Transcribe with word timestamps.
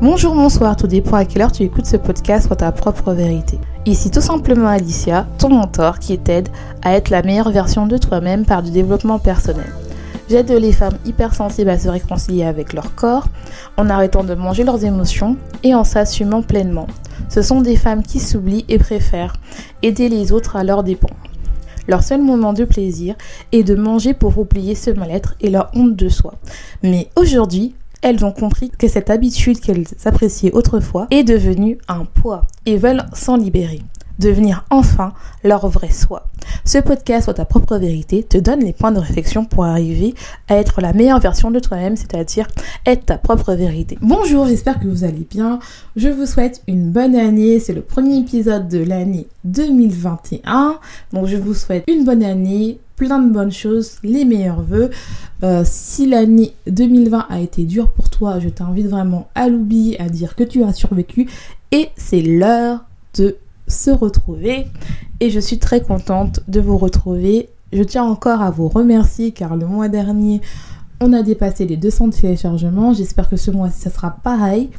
Bonjour, 0.00 0.34
bonsoir, 0.34 0.76
tout 0.76 0.86
dépend 0.86 1.16
à 1.16 1.26
quelle 1.26 1.42
heure 1.42 1.52
tu 1.52 1.62
écoutes 1.62 1.84
ce 1.84 1.96
podcast 1.96 2.48
pour 2.48 2.56
ta 2.56 2.72
propre 2.72 3.12
vérité. 3.12 3.58
Ici 3.84 4.10
tout 4.10 4.22
simplement 4.22 4.68
Alicia, 4.68 5.26
ton 5.38 5.50
mentor 5.50 5.98
qui 5.98 6.18
t'aide 6.18 6.48
à 6.82 6.94
être 6.94 7.10
la 7.10 7.22
meilleure 7.22 7.50
version 7.50 7.86
de 7.86 7.98
toi-même 7.98 8.46
par 8.46 8.62
du 8.62 8.70
développement 8.70 9.18
personnel. 9.18 9.70
J'aide 10.30 10.50
les 10.50 10.72
femmes 10.72 10.96
hypersensibles 11.04 11.68
à 11.68 11.78
se 11.78 11.88
réconcilier 11.90 12.44
avec 12.44 12.72
leur 12.72 12.94
corps 12.94 13.28
en 13.76 13.90
arrêtant 13.90 14.24
de 14.24 14.34
manger 14.34 14.64
leurs 14.64 14.84
émotions 14.84 15.36
et 15.62 15.74
en 15.74 15.84
s'assumant 15.84 16.40
pleinement. 16.40 16.86
Ce 17.28 17.42
sont 17.42 17.60
des 17.60 17.76
femmes 17.76 18.02
qui 18.02 18.20
s'oublient 18.20 18.64
et 18.68 18.78
préfèrent 18.78 19.34
aider 19.82 20.08
les 20.08 20.32
autres 20.32 20.56
à 20.56 20.64
leur 20.64 20.82
dépens. 20.82 21.10
Leur 21.86 22.02
seul 22.02 22.22
moment 22.22 22.52
de 22.52 22.64
plaisir 22.64 23.14
est 23.52 23.62
de 23.62 23.74
manger 23.74 24.14
pour 24.14 24.38
oublier 24.38 24.74
ce 24.74 24.90
mal-être 24.90 25.34
et 25.40 25.50
leur 25.50 25.70
honte 25.74 25.96
de 25.96 26.08
soi. 26.08 26.34
Mais 26.82 27.10
aujourd'hui, 27.16 27.74
elles 28.00 28.24
ont 28.24 28.32
compris 28.32 28.70
que 28.70 28.88
cette 28.88 29.10
habitude 29.10 29.60
qu'elles 29.60 29.86
appréciaient 30.04 30.52
autrefois 30.52 31.06
est 31.10 31.24
devenue 31.24 31.78
un 31.88 32.04
poids 32.04 32.42
et 32.66 32.76
veulent 32.76 33.04
s'en 33.12 33.36
libérer 33.36 33.80
devenir 34.18 34.64
enfin 34.70 35.12
leur 35.42 35.68
vrai 35.68 35.90
soi. 35.90 36.26
Ce 36.64 36.78
podcast 36.78 37.24
soit 37.24 37.34
ta 37.34 37.44
propre 37.44 37.76
vérité 37.76 38.22
te 38.22 38.38
donne 38.38 38.60
les 38.60 38.72
points 38.72 38.92
de 38.92 38.98
réflexion 38.98 39.44
pour 39.44 39.64
arriver 39.64 40.14
à 40.48 40.56
être 40.56 40.80
la 40.80 40.92
meilleure 40.92 41.20
version 41.20 41.50
de 41.50 41.58
toi-même, 41.58 41.96
c'est-à-dire 41.96 42.46
être 42.86 43.06
ta 43.06 43.18
propre 43.18 43.54
vérité. 43.54 43.98
Bonjour, 44.00 44.46
j'espère 44.46 44.78
que 44.78 44.86
vous 44.86 45.04
allez 45.04 45.26
bien. 45.28 45.58
Je 45.96 46.08
vous 46.08 46.26
souhaite 46.26 46.62
une 46.68 46.90
bonne 46.90 47.16
année. 47.16 47.60
C'est 47.60 47.72
le 47.72 47.82
premier 47.82 48.18
épisode 48.18 48.68
de 48.68 48.82
l'année 48.82 49.26
2021. 49.44 50.78
Donc 51.12 51.26
je 51.26 51.36
vous 51.36 51.54
souhaite 51.54 51.84
une 51.88 52.04
bonne 52.04 52.22
année, 52.22 52.78
plein 52.96 53.18
de 53.18 53.32
bonnes 53.32 53.52
choses, 53.52 53.98
les 54.02 54.24
meilleurs 54.24 54.62
voeux. 54.62 54.90
Euh, 55.42 55.62
si 55.64 56.06
l'année 56.06 56.54
2020 56.66 57.26
a 57.28 57.40
été 57.40 57.64
dure 57.64 57.90
pour 57.90 58.08
toi, 58.08 58.38
je 58.38 58.48
t'invite 58.48 58.86
vraiment 58.86 59.28
à 59.34 59.48
l'oublier, 59.48 60.00
à 60.00 60.08
dire 60.08 60.36
que 60.36 60.44
tu 60.44 60.62
as 60.62 60.72
survécu 60.72 61.28
et 61.72 61.88
c'est 61.96 62.22
l'heure 62.22 62.84
de 63.18 63.36
se 63.66 63.90
retrouver 63.90 64.66
et 65.20 65.30
je 65.30 65.40
suis 65.40 65.58
très 65.58 65.80
contente 65.80 66.40
de 66.48 66.60
vous 66.60 66.78
retrouver. 66.78 67.48
Je 67.72 67.82
tiens 67.82 68.04
encore 68.04 68.42
à 68.42 68.50
vous 68.50 68.68
remercier 68.68 69.32
car 69.32 69.56
le 69.56 69.66
mois 69.66 69.88
dernier, 69.88 70.40
on 71.04 71.12
a 71.12 71.22
dépassé 71.22 71.66
les 71.66 71.76
200 71.76 72.10
téléchargements. 72.10 72.94
J'espère 72.94 73.28
que 73.28 73.36
ce 73.36 73.50
mois-ci, 73.50 73.82
ça 73.82 73.90
sera 73.90 74.10
pareil. 74.22 74.70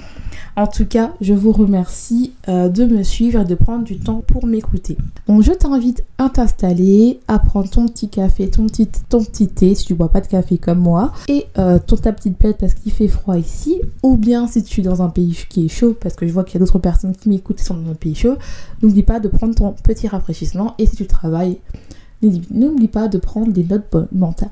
En 0.56 0.66
tout 0.66 0.86
cas, 0.86 1.14
je 1.22 1.34
vous 1.34 1.52
remercie 1.52 2.34
euh, 2.50 2.68
de 2.68 2.86
me 2.86 3.04
suivre 3.04 3.42
et 3.42 3.46
de 3.46 3.54
prendre 3.54 3.84
du 3.84 4.00
temps 4.00 4.24
pour 4.26 4.48
m'écouter. 4.48 4.98
Donc, 5.28 5.44
je 5.44 5.52
t'invite 5.52 6.04
à 6.18 6.30
t'installer, 6.30 7.20
à 7.28 7.38
prendre 7.38 7.70
ton 7.70 7.88
petit 7.88 8.10
café, 8.10 8.50
ton 8.50 8.66
petit, 8.66 8.88
ton 9.10 9.24
petit 9.24 9.50
thé 9.50 9.76
si 9.76 9.86
tu 9.86 9.94
bois 9.94 10.10
pas 10.10 10.22
de 10.22 10.28
café 10.28 10.58
comme 10.58 10.80
moi, 10.80 11.14
et 11.28 11.46
euh, 11.60 11.78
ton, 11.78 11.98
ta 11.98 12.12
petite 12.12 12.38
plaide 12.38 12.56
parce 12.58 12.74
qu'il 12.74 12.92
fait 12.92 13.08
froid 13.08 13.38
ici, 13.38 13.80
ou 14.02 14.18
bien 14.18 14.48
si 14.48 14.64
tu 14.64 14.82
es 14.82 14.84
dans 14.84 15.04
un 15.04 15.10
pays 15.10 15.38
qui 15.48 15.66
est 15.66 15.70
chaud, 15.70 15.96
parce 16.00 16.16
que 16.16 16.26
je 16.26 16.34
vois 16.34 16.44
qu'il 16.44 16.56
y 16.56 16.58
a 16.58 16.66
d'autres 16.66 16.80
personnes 16.80 17.16
qui 17.16 17.30
m'écoutent 17.30 17.58
qui 17.58 17.64
sont 17.64 17.76
dans 17.76 17.92
un 17.92 17.96
pays 17.96 18.16
chaud, 18.16 18.38
n'oublie 18.82 19.04
pas 19.04 19.20
de 19.20 19.28
prendre 19.28 19.54
ton 19.54 19.74
petit 19.84 20.08
rafraîchissement. 20.08 20.74
Et 20.80 20.88
si 20.88 20.96
tu 20.96 21.06
travailles, 21.06 21.60
N'oublie 22.22 22.88
pas 22.88 23.08
de 23.08 23.18
prendre 23.18 23.52
des 23.52 23.64
notes 23.64 23.96
mentales. 24.12 24.50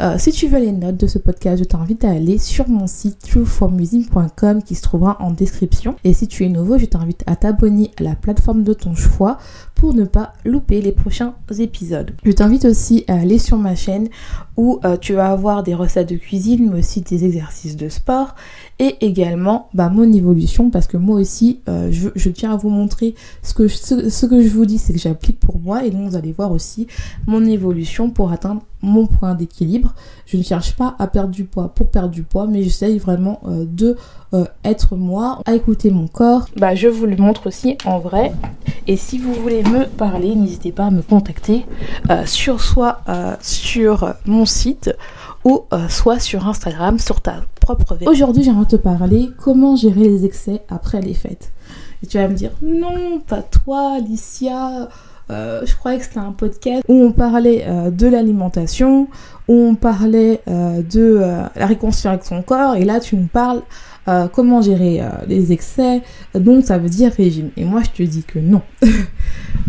Euh, 0.00 0.16
si 0.18 0.32
tu 0.32 0.48
veux 0.48 0.58
les 0.58 0.72
notes 0.72 0.96
de 0.96 1.06
ce 1.06 1.18
podcast, 1.18 1.58
je 1.58 1.64
t'invite 1.64 2.04
à 2.04 2.10
aller 2.10 2.38
sur 2.38 2.68
mon 2.68 2.86
site 2.86 3.18
trueformusing.com 3.18 4.62
qui 4.62 4.74
se 4.74 4.82
trouvera 4.82 5.16
en 5.20 5.30
description. 5.30 5.96
Et 6.04 6.12
si 6.12 6.28
tu 6.28 6.44
es 6.44 6.48
nouveau, 6.48 6.78
je 6.78 6.86
t'invite 6.86 7.22
à 7.26 7.36
t'abonner 7.36 7.90
à 7.98 8.04
la 8.04 8.14
plateforme 8.14 8.62
de 8.62 8.72
ton 8.72 8.94
choix 8.94 9.38
pour 9.74 9.94
ne 9.94 10.04
pas 10.04 10.34
louper 10.44 10.80
les 10.80 10.92
prochains 10.92 11.34
épisodes. 11.58 12.12
Je 12.24 12.32
t'invite 12.32 12.64
aussi 12.64 13.04
à 13.08 13.14
aller 13.14 13.38
sur 13.38 13.58
ma 13.58 13.74
chaîne 13.74 14.08
où 14.56 14.78
euh, 14.84 14.96
tu 14.96 15.14
vas 15.14 15.30
avoir 15.30 15.62
des 15.62 15.74
recettes 15.74 16.10
de 16.10 16.16
cuisine, 16.16 16.70
mais 16.70 16.80
aussi 16.80 17.00
des 17.00 17.24
exercices 17.24 17.76
de 17.76 17.88
sport 17.88 18.34
et 18.78 18.96
également 19.04 19.68
bah, 19.74 19.90
mon 19.90 20.10
évolution 20.12 20.70
parce 20.70 20.86
que 20.86 20.96
moi 20.96 21.20
aussi 21.20 21.60
euh, 21.68 21.90
je, 21.92 22.30
tiens 22.30 22.52
à 22.52 22.56
vous 22.56 22.70
montrer 22.70 23.14
ce 23.42 23.52
que, 23.52 23.68
ce 23.68 24.26
que 24.26 24.42
je 24.42 24.48
vous 24.48 24.64
dis 24.64 24.78
c'est 24.78 24.94
que 24.94 24.98
j'applique 24.98 25.38
pour 25.38 25.58
moi 25.58 25.84
et 25.84 25.90
donc 25.90 26.08
vous 26.08 26.16
allez 26.16 26.32
voir 26.32 26.50
aussi 26.50 26.86
mon 27.26 27.44
évolution 27.44 28.10
pour 28.10 28.32
atteindre 28.32 28.62
mon 28.82 29.06
point 29.06 29.34
d'équilibre. 29.34 29.94
Je 30.26 30.36
ne 30.36 30.42
cherche 30.42 30.74
pas 30.76 30.94
à 30.98 31.06
perdre 31.06 31.30
du 31.30 31.44
poids 31.44 31.68
pour 31.74 31.90
perdre 31.90 32.10
du 32.10 32.22
poids, 32.22 32.46
mais 32.46 32.62
j'essaye 32.62 32.98
vraiment 32.98 33.40
euh, 33.46 33.64
de 33.66 33.96
euh, 34.32 34.44
être 34.64 34.96
moi, 34.96 35.40
à 35.44 35.54
écouter 35.54 35.90
mon 35.90 36.06
corps. 36.06 36.46
Bah, 36.56 36.74
je 36.74 36.88
vous 36.88 37.06
le 37.06 37.16
montre 37.16 37.48
aussi 37.48 37.76
en 37.84 37.98
vrai. 37.98 38.32
Et 38.86 38.96
si 38.96 39.18
vous 39.18 39.34
voulez 39.34 39.62
me 39.64 39.86
parler, 39.86 40.34
n'hésitez 40.34 40.72
pas 40.72 40.86
à 40.86 40.90
me 40.90 41.02
contacter 41.02 41.66
euh, 42.10 42.24
sur 42.26 42.60
soit 42.60 43.00
sur 43.40 44.14
mon 44.26 44.44
site 44.44 44.94
ou 45.44 45.64
soit 45.88 46.18
sur 46.18 46.46
Instagram, 46.46 46.98
sur 46.98 47.20
ta 47.20 47.44
propre 47.60 47.94
vie. 47.94 48.06
Aujourd'hui, 48.06 48.42
j'aimerais 48.42 48.66
te 48.66 48.76
parler 48.76 49.30
comment 49.38 49.76
gérer 49.76 50.00
les 50.00 50.24
excès 50.24 50.62
après 50.68 51.00
les 51.00 51.14
fêtes. 51.14 51.52
Et 52.02 52.06
tu 52.06 52.18
vas 52.18 52.28
me 52.28 52.34
dire, 52.34 52.50
non, 52.62 53.20
pas 53.20 53.42
toi, 53.42 53.96
Alicia. 53.96 54.88
Euh, 55.30 55.62
je 55.64 55.76
croyais 55.76 55.98
que 55.98 56.04
c'était 56.04 56.18
un 56.18 56.32
podcast 56.32 56.82
où 56.88 56.94
on 56.94 57.12
parlait 57.12 57.64
euh, 57.66 57.90
de 57.90 58.06
l'alimentation, 58.06 59.08
où 59.48 59.54
on 59.54 59.74
parlait 59.74 60.40
euh, 60.48 60.82
de 60.82 61.20
la 61.56 61.66
réconciliation 61.66 62.10
avec 62.10 62.24
son 62.24 62.42
corps, 62.42 62.76
et 62.76 62.84
là 62.84 63.00
tu 63.00 63.16
nous 63.16 63.26
parles 63.26 63.62
comment 64.32 64.62
gérer 64.62 65.00
les 65.28 65.52
excès, 65.52 66.02
donc 66.34 66.64
ça 66.64 66.78
veut 66.78 66.88
dire 66.88 67.12
régime. 67.12 67.50
Et 67.56 67.64
moi 67.64 67.82
je 67.82 67.90
te 67.90 68.02
dis 68.02 68.22
que 68.22 68.38
non. 68.38 68.62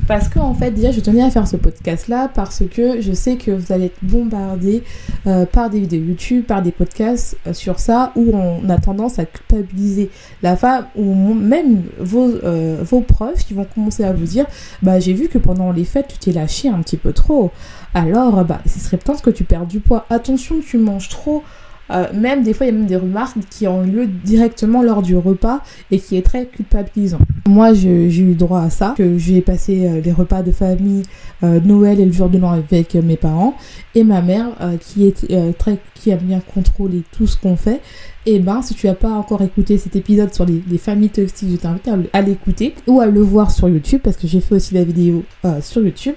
Parce 0.07 0.27
qu'en 0.27 0.49
en 0.49 0.53
fait, 0.53 0.71
déjà, 0.71 0.91
je 0.91 0.99
tenais 0.99 1.21
à 1.21 1.29
faire 1.29 1.47
ce 1.47 1.55
podcast-là 1.55 2.29
parce 2.33 2.63
que 2.69 2.99
je 2.99 3.13
sais 3.13 3.37
que 3.37 3.51
vous 3.51 3.71
allez 3.71 3.85
être 3.85 3.99
bombardé 4.01 4.83
euh, 5.25 5.45
par 5.45 5.69
des 5.69 5.79
vidéos 5.79 6.03
YouTube, 6.03 6.43
par 6.45 6.61
des 6.61 6.71
podcasts 6.71 7.37
euh, 7.47 7.53
sur 7.53 7.79
ça, 7.79 8.11
où 8.17 8.35
on 8.35 8.67
a 8.69 8.77
tendance 8.77 9.19
à 9.19 9.25
culpabiliser 9.25 10.09
la 10.43 10.57
femme, 10.57 10.87
ou 10.97 11.33
même 11.33 11.83
vos, 11.99 12.27
euh, 12.43 12.83
vos 12.83 12.99
profs 12.99 13.45
qui 13.45 13.53
vont 13.53 13.65
commencer 13.65 14.03
à 14.03 14.11
vous 14.11 14.25
dire, 14.25 14.45
bah 14.81 14.99
j'ai 14.99 15.13
vu 15.13 15.29
que 15.29 15.37
pendant 15.37 15.71
les 15.71 15.85
fêtes, 15.85 16.07
tu 16.09 16.17
t'es 16.17 16.31
lâché 16.31 16.67
un 16.67 16.81
petit 16.81 16.97
peu 16.97 17.13
trop. 17.13 17.51
Alors, 17.93 18.43
bah, 18.43 18.59
ce 18.65 18.79
serait 18.79 18.97
peut-être 18.97 19.21
que 19.21 19.29
tu 19.29 19.43
perds 19.43 19.65
du 19.65 19.79
poids. 19.79 20.05
Attention, 20.09 20.59
tu 20.59 20.77
manges 20.77 21.09
trop. 21.09 21.43
Euh, 21.91 22.07
même 22.13 22.43
des 22.43 22.53
fois, 22.53 22.65
il 22.65 22.69
y 22.69 22.75
a 22.75 22.77
même 22.77 22.87
des 22.87 22.95
remarques 22.95 23.37
qui 23.49 23.67
ont 23.67 23.81
lieu 23.81 24.07
directement 24.07 24.81
lors 24.81 25.01
du 25.01 25.15
repas 25.17 25.61
et 25.89 25.99
qui 25.99 26.17
est 26.17 26.21
très 26.21 26.45
culpabilisant. 26.45 27.19
Moi, 27.47 27.73
j'ai 27.73 28.07
eu 28.07 28.33
droit 28.33 28.61
à 28.61 28.69
ça, 28.69 28.93
que 28.97 29.17
j'ai 29.17 29.41
passé 29.41 29.87
euh, 29.87 30.01
les 30.01 30.11
repas 30.11 30.41
de 30.41 30.51
famille, 30.51 31.03
euh, 31.43 31.59
Noël 31.59 31.99
et 31.99 32.05
le 32.05 32.11
jour 32.11 32.29
de 32.29 32.37
l'an 32.37 32.51
avec 32.51 32.95
mes 32.95 33.17
parents, 33.17 33.55
et 33.95 34.03
ma 34.03 34.21
mère 34.21 34.47
qui 34.79 35.07
est 35.07 35.57
très, 35.57 35.77
qui 35.95 36.11
aime 36.11 36.19
bien 36.19 36.39
contrôler 36.53 37.03
tout 37.11 37.27
ce 37.27 37.37
qu'on 37.37 37.57
fait. 37.57 37.81
Et 38.25 38.35
eh 38.35 38.39
ben, 38.39 38.61
si 38.61 38.75
tu 38.75 38.85
n'as 38.85 38.93
pas 38.93 39.09
encore 39.09 39.41
écouté 39.41 39.77
cet 39.77 39.95
épisode 39.95 40.33
sur 40.33 40.45
les, 40.45 40.77
familles 40.77 41.09
toxiques, 41.09 41.49
je 41.51 41.55
t'invite 41.55 41.89
à, 42.13 42.21
l'écouter 42.21 42.75
ou 42.87 43.01
à 43.01 43.07
le 43.07 43.19
voir 43.19 43.49
sur 43.49 43.67
YouTube 43.67 44.01
parce 44.03 44.15
que 44.15 44.27
j'ai 44.27 44.39
fait 44.39 44.55
aussi 44.55 44.75
la 44.75 44.83
vidéo 44.83 45.23
sur 45.61 45.83
YouTube. 45.83 46.15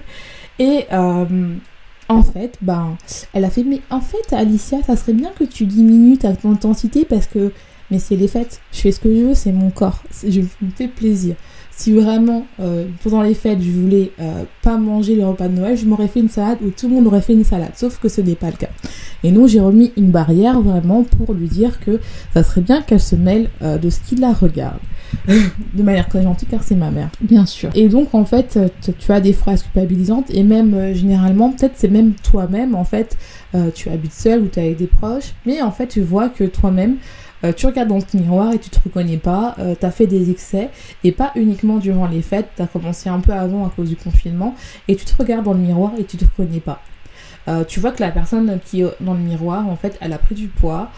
Et 0.59 0.85
en 2.09 2.21
fait, 2.23 2.57
ben, 2.61 2.97
elle 3.33 3.45
a 3.45 3.49
fait, 3.49 3.63
mais 3.63 3.81
en 3.89 4.01
fait, 4.01 4.33
Alicia, 4.33 4.77
ça 4.85 4.95
serait 4.95 5.13
bien 5.13 5.31
que 5.37 5.43
tu 5.43 5.65
diminues 5.65 6.17
ta 6.17 6.33
intensité 6.43 7.05
parce 7.05 7.25
que, 7.25 7.51
mais 7.89 7.99
c'est 7.99 8.15
les 8.15 8.27
fêtes, 8.27 8.61
je 8.71 8.79
fais 8.79 8.91
ce 8.91 8.99
que 8.99 9.13
je 9.13 9.21
veux, 9.21 9.33
c'est 9.33 9.51
mon 9.51 9.71
corps, 9.71 10.03
je 10.27 10.41
me 10.41 10.71
fais 10.75 10.87
plaisir. 10.87 11.35
Si 11.77 11.91
vraiment, 11.91 12.45
euh, 12.61 12.85
pendant 13.03 13.21
les 13.21 13.33
fêtes, 13.33 13.61
je 13.61 13.69
voulais 13.69 14.11
euh, 14.21 14.43
pas 14.61 14.77
manger 14.77 15.15
le 15.15 15.25
repas 15.25 15.49
de 15.49 15.55
Noël, 15.55 15.75
je 15.75 15.85
m'aurais 15.85 16.07
fait 16.07 16.21
une 16.21 16.29
salade 16.29 16.59
ou 16.65 16.69
tout 16.69 16.87
le 16.87 16.95
monde 16.95 17.07
aurait 17.07 17.21
fait 17.21 17.33
une 17.33 17.43
salade, 17.43 17.73
sauf 17.75 17.99
que 17.99 18.07
ce 18.07 18.21
n'est 18.21 18.35
pas 18.35 18.49
le 18.49 18.55
cas. 18.55 18.69
Et 19.23 19.31
nous, 19.31 19.47
j'ai 19.47 19.59
remis 19.59 19.91
une 19.97 20.09
barrière 20.09 20.61
vraiment 20.61 21.03
pour 21.03 21.33
lui 21.33 21.49
dire 21.49 21.79
que 21.81 21.99
ça 22.33 22.43
serait 22.43 22.61
bien 22.61 22.81
qu'elle 22.81 23.01
se 23.01 23.17
mêle 23.17 23.49
euh, 23.61 23.77
de 23.77 23.89
ce 23.89 23.99
qui 23.99 24.15
la 24.15 24.31
regarde. 24.31 24.79
de 25.27 25.83
manière 25.83 26.07
très 26.07 26.23
gentille 26.23 26.47
car 26.47 26.63
c'est 26.63 26.75
ma 26.75 26.91
mère. 26.91 27.09
Bien 27.21 27.45
sûr. 27.45 27.69
Et 27.75 27.89
donc 27.89 28.13
en 28.13 28.25
fait, 28.25 28.59
tu 28.81 29.11
as 29.11 29.19
des 29.19 29.33
phrases 29.33 29.63
culpabilisantes 29.63 30.29
et 30.29 30.43
même 30.43 30.73
euh, 30.73 30.93
généralement, 30.93 31.51
peut-être 31.51 31.73
c'est 31.75 31.89
même 31.89 32.13
toi-même 32.13 32.75
en 32.75 32.83
fait, 32.83 33.17
euh, 33.53 33.69
tu 33.73 33.89
habites 33.89 34.13
seul 34.13 34.41
ou 34.41 34.47
tu 34.47 34.59
es 34.59 34.63
avec 34.63 34.77
des 34.77 34.87
proches, 34.87 35.33
mais 35.45 35.61
en 35.61 35.71
fait 35.71 35.87
tu 35.87 36.01
vois 36.01 36.29
que 36.29 36.43
toi-même, 36.43 36.97
euh, 37.43 37.51
tu 37.53 37.65
regardes 37.65 37.89
dans 37.89 37.97
le 37.97 38.19
miroir 38.19 38.53
et 38.53 38.59
tu 38.59 38.69
te 38.69 38.79
reconnais 38.83 39.17
pas, 39.17 39.55
tu 39.79 39.85
as 39.85 39.91
fait 39.91 40.07
des 40.07 40.31
excès 40.31 40.69
et 41.03 41.11
pas 41.11 41.31
uniquement 41.35 41.77
durant 41.77 42.07
les 42.07 42.21
fêtes, 42.21 42.49
tu 42.55 42.61
as 42.61 42.67
commencé 42.67 43.09
un 43.09 43.19
peu 43.19 43.33
avant 43.33 43.65
à 43.65 43.69
cause 43.69 43.89
du 43.89 43.95
confinement 43.95 44.55
et 44.87 44.95
tu 44.95 45.05
te 45.05 45.15
regardes 45.17 45.45
dans 45.45 45.53
le 45.53 45.59
miroir 45.59 45.91
et 45.99 46.05
tu 46.05 46.17
te 46.17 46.25
reconnais 46.25 46.61
pas. 46.61 46.81
tu 47.67 47.79
vois 47.79 47.91
que 47.91 48.01
la 48.01 48.11
personne 48.11 48.59
qui 48.65 48.81
est 48.81 48.87
dans 49.01 49.13
le 49.13 49.19
miroir, 49.19 49.67
en 49.67 49.75
fait, 49.75 49.97
elle 50.01 50.13
a 50.13 50.17
pris 50.17 50.35
du 50.35 50.47
poids 50.47 50.89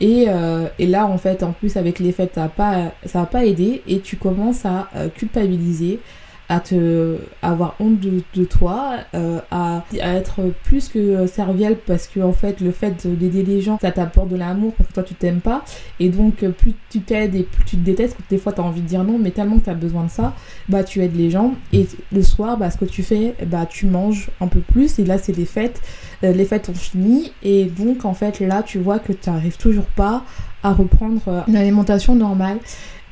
et, 0.00 0.26
euh, 0.28 0.66
et, 0.78 0.86
là, 0.86 1.06
en 1.06 1.18
fait, 1.18 1.42
en 1.42 1.52
plus, 1.52 1.76
avec 1.76 1.98
les 1.98 2.12
fêtes, 2.12 2.32
ça 2.34 2.42
n'a 2.42 2.48
pas, 2.48 3.26
pas 3.26 3.46
aidé. 3.46 3.82
Et 3.88 4.00
tu 4.00 4.16
commences 4.16 4.66
à 4.66 4.88
euh, 4.94 5.08
culpabiliser, 5.08 6.00
à 6.48 6.60
te 6.60 7.16
avoir 7.42 7.74
honte 7.80 7.98
de, 8.00 8.44
toi, 8.44 8.98
euh, 9.14 9.40
à, 9.50 9.84
être 10.00 10.52
plus 10.64 10.88
que 10.88 11.26
serviable 11.26 11.78
parce 11.86 12.06
que 12.06 12.20
en 12.20 12.32
fait 12.32 12.60
le 12.60 12.70
fait 12.70 13.06
d'aider 13.06 13.42
les 13.42 13.60
gens 13.60 13.78
ça 13.80 13.90
t'apporte 13.90 14.28
de 14.28 14.36
l'amour 14.36 14.72
parce 14.74 14.88
que 14.88 14.94
toi 14.94 15.02
tu 15.02 15.14
t'aimes 15.14 15.40
pas. 15.40 15.64
Et 15.98 16.08
donc 16.08 16.44
plus 16.50 16.74
tu 16.90 17.00
t'aides 17.00 17.34
et 17.34 17.42
plus 17.42 17.64
tu 17.64 17.76
te 17.76 17.84
détestes, 17.84 18.16
des 18.30 18.38
fois 18.38 18.52
tu 18.52 18.60
as 18.60 18.64
envie 18.64 18.80
de 18.80 18.86
dire 18.86 19.02
non 19.02 19.18
mais 19.18 19.30
tellement 19.30 19.58
que 19.58 19.64
tu 19.64 19.70
as 19.70 19.74
besoin 19.74 20.04
de 20.04 20.10
ça, 20.10 20.34
bah 20.68 20.84
tu 20.84 21.02
aides 21.02 21.16
les 21.16 21.30
gens. 21.30 21.54
Et 21.72 21.86
le 22.12 22.22
soir 22.22 22.56
bah 22.56 22.70
ce 22.70 22.78
que 22.78 22.84
tu 22.84 23.02
fais 23.02 23.34
bah 23.46 23.66
tu 23.68 23.86
manges 23.86 24.30
un 24.40 24.46
peu 24.46 24.60
plus. 24.60 24.98
Et 24.98 25.04
là 25.04 25.18
c'est 25.18 25.36
les 25.36 25.46
fêtes, 25.46 25.80
euh, 26.22 26.32
les 26.32 26.44
fêtes 26.44 26.68
ont 26.68 26.74
fini. 26.74 27.32
Et 27.42 27.64
donc 27.64 28.04
en 28.04 28.14
fait 28.14 28.40
là 28.40 28.62
tu 28.62 28.78
vois 28.78 28.98
que 28.98 29.12
tu 29.12 29.30
n'arrives 29.30 29.56
toujours 29.56 29.86
pas 29.96 30.24
à 30.62 30.72
reprendre 30.72 31.22
euh, 31.28 31.40
une 31.48 31.56
alimentation 31.56 32.14
normale. 32.14 32.58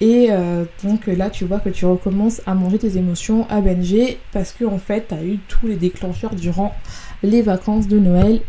Et 0.00 0.28
euh, 0.30 0.64
donc 0.82 1.06
là, 1.06 1.30
tu 1.30 1.44
vois 1.44 1.60
que 1.60 1.68
tu 1.68 1.86
recommences 1.86 2.42
à 2.46 2.54
manger 2.54 2.78
tes 2.78 2.96
émotions, 2.96 3.46
à 3.48 3.60
binger, 3.60 4.18
parce 4.32 4.52
que 4.52 4.64
en 4.64 4.78
fait, 4.78 5.06
tu 5.08 5.14
as 5.14 5.22
eu 5.22 5.38
tous 5.48 5.66
les 5.66 5.76
déclencheurs 5.76 6.34
durant 6.34 6.74
les 7.22 7.42
vacances 7.42 7.88
de 7.88 7.98
Noël. 7.98 8.40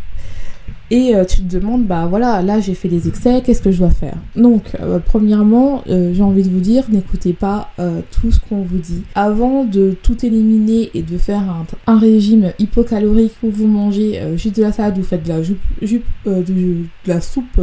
Et 0.91 1.15
euh, 1.15 1.25
tu 1.25 1.37
te 1.37 1.55
demandes, 1.55 1.85
bah 1.85 2.05
voilà, 2.07 2.43
là 2.43 2.59
j'ai 2.59 2.75
fait 2.75 2.87
des 2.87 3.07
excès, 3.07 3.41
qu'est-ce 3.43 3.61
que 3.61 3.71
je 3.71 3.79
dois 3.79 3.89
faire? 3.89 4.17
Donc, 4.35 4.75
euh, 4.79 4.99
premièrement, 5.03 5.83
j'ai 5.87 6.21
envie 6.21 6.43
de 6.43 6.49
vous 6.49 6.59
dire, 6.59 6.85
n'écoutez 6.89 7.33
pas 7.33 7.71
tout 8.11 8.31
ce 8.31 8.39
qu'on 8.39 8.61
vous 8.61 8.77
dit. 8.77 9.03
Avant 9.15 9.63
de 9.63 9.95
tout 10.03 10.25
éliminer 10.25 10.91
et 10.93 11.01
de 11.01 11.17
faire 11.17 11.43
un, 11.87 11.99
régime 11.99 12.53
hypocalorique 12.59 13.33
où 13.43 13.49
vous 13.49 13.67
mangez 13.67 14.21
juste 14.37 14.57
de 14.57 14.61
la 14.61 14.71
salade, 14.71 14.97
vous 14.97 15.03
faites 15.03 15.23
de 15.23 15.29
la, 15.29 15.41
jupe, 15.41 16.05
de 16.25 16.85
la 17.07 17.21
soupe 17.21 17.59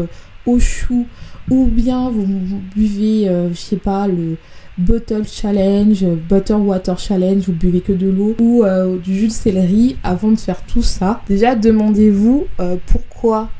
au 0.46 0.58
chou, 0.58 1.06
ou 1.50 1.66
bien 1.66 2.10
vous 2.10 2.26
buvez, 2.74 3.28
euh, 3.28 3.50
je 3.50 3.58
sais 3.58 3.76
pas, 3.76 4.06
le 4.06 4.36
bottle 4.78 5.24
challenge, 5.26 6.04
butter 6.28 6.54
water 6.54 6.98
challenge, 6.98 7.44
vous 7.46 7.52
buvez 7.52 7.80
que 7.80 7.92
de 7.92 8.08
l'eau, 8.08 8.34
ou 8.40 8.64
euh, 8.64 8.98
du 8.98 9.14
jus 9.14 9.26
de 9.28 9.32
céleri, 9.32 9.96
avant 10.02 10.30
de 10.30 10.38
faire 10.38 10.62
tout 10.62 10.82
ça, 10.82 11.20
déjà 11.28 11.54
demandez-vous 11.54 12.46
euh, 12.60 12.76
pourquoi 12.86 13.50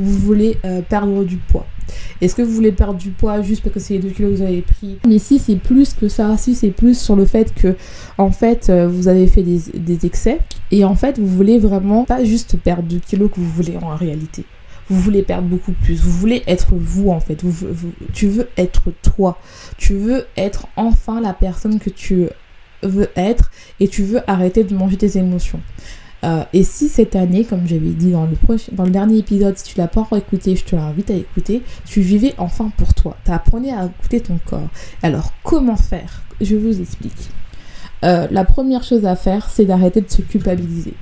vous 0.00 0.12
voulez 0.12 0.56
perdre 0.88 1.24
du 1.24 1.38
poids. 1.38 1.66
Est-ce 2.20 2.36
que 2.36 2.42
vous 2.42 2.52
voulez 2.52 2.70
perdre 2.70 2.94
du 2.94 3.10
poids 3.10 3.42
juste 3.42 3.64
parce 3.64 3.74
que 3.74 3.80
c'est 3.80 3.94
les 3.94 3.98
2 3.98 4.10
kilos 4.10 4.30
que 4.30 4.36
vous 4.36 4.42
avez 4.42 4.62
pris? 4.62 4.98
Mais 5.08 5.18
si 5.18 5.40
c'est 5.40 5.56
plus 5.56 5.92
que 5.92 6.06
ça, 6.06 6.36
si 6.36 6.54
c'est 6.54 6.70
plus 6.70 6.96
sur 6.96 7.16
le 7.16 7.24
fait 7.24 7.52
que 7.52 7.74
en 8.16 8.30
fait 8.30 8.70
vous 8.70 9.08
avez 9.08 9.26
fait 9.26 9.42
des, 9.42 9.58
des, 9.74 10.06
excès. 10.06 10.38
Et 10.70 10.84
en 10.84 10.94
fait 10.94 11.18
vous 11.18 11.26
voulez 11.26 11.58
vraiment 11.58 12.04
pas 12.04 12.22
juste 12.22 12.56
perdre 12.58 12.84
2 12.84 13.00
kilos 13.00 13.28
que 13.28 13.40
vous 13.40 13.50
voulez 13.50 13.76
en 13.76 13.96
réalité 13.96 14.44
vous 14.88 15.00
voulez 15.00 15.22
perdre 15.22 15.48
beaucoup 15.48 15.72
plus, 15.72 16.00
vous 16.00 16.10
voulez 16.10 16.42
être 16.46 16.74
vous 16.74 17.10
en 17.10 17.20
fait, 17.20 17.42
tu 18.12 18.28
veux 18.28 18.48
être 18.56 18.90
toi, 19.02 19.38
tu 19.76 19.94
veux 19.94 20.26
être 20.36 20.66
enfin 20.76 21.20
la 21.20 21.32
personne 21.32 21.78
que 21.78 21.90
tu 21.90 22.28
veux 22.82 23.08
être 23.16 23.50
et 23.80 23.88
tu 23.88 24.02
veux 24.02 24.20
arrêter 24.30 24.64
de 24.64 24.74
manger 24.74 24.96
tes 24.96 25.18
émotions. 25.18 25.60
Euh, 26.24 26.42
et 26.52 26.64
si 26.64 26.88
cette 26.88 27.14
année, 27.14 27.44
comme 27.44 27.66
j'avais 27.66 27.90
dit 27.90 28.10
dans 28.10 28.26
le, 28.26 28.36
dans 28.72 28.84
le 28.84 28.90
dernier 28.90 29.18
épisode, 29.18 29.56
si 29.56 29.64
tu 29.64 29.78
l'as 29.78 29.86
pas 29.86 30.00
encore 30.00 30.18
écouté, 30.18 30.56
je 30.56 30.64
te 30.64 30.74
l'invite 30.74 31.10
à 31.10 31.14
écouter, 31.14 31.62
tu 31.86 32.00
vivais 32.00 32.34
enfin 32.38 32.72
pour 32.76 32.92
toi. 32.94 33.16
Tu 33.24 33.30
apprenais 33.30 33.72
à 33.72 33.86
écouter 33.86 34.20
ton 34.20 34.38
corps. 34.44 34.68
Alors, 35.02 35.32
comment 35.44 35.76
faire? 35.76 36.22
Je 36.40 36.56
vous 36.56 36.80
explique. 36.80 37.30
Euh, 38.04 38.26
la 38.30 38.44
première 38.44 38.84
chose 38.84 39.06
à 39.06 39.16
faire, 39.16 39.48
c'est 39.48 39.64
d'arrêter 39.64 40.00
de 40.00 40.10
se 40.10 40.22
culpabiliser. 40.22 40.94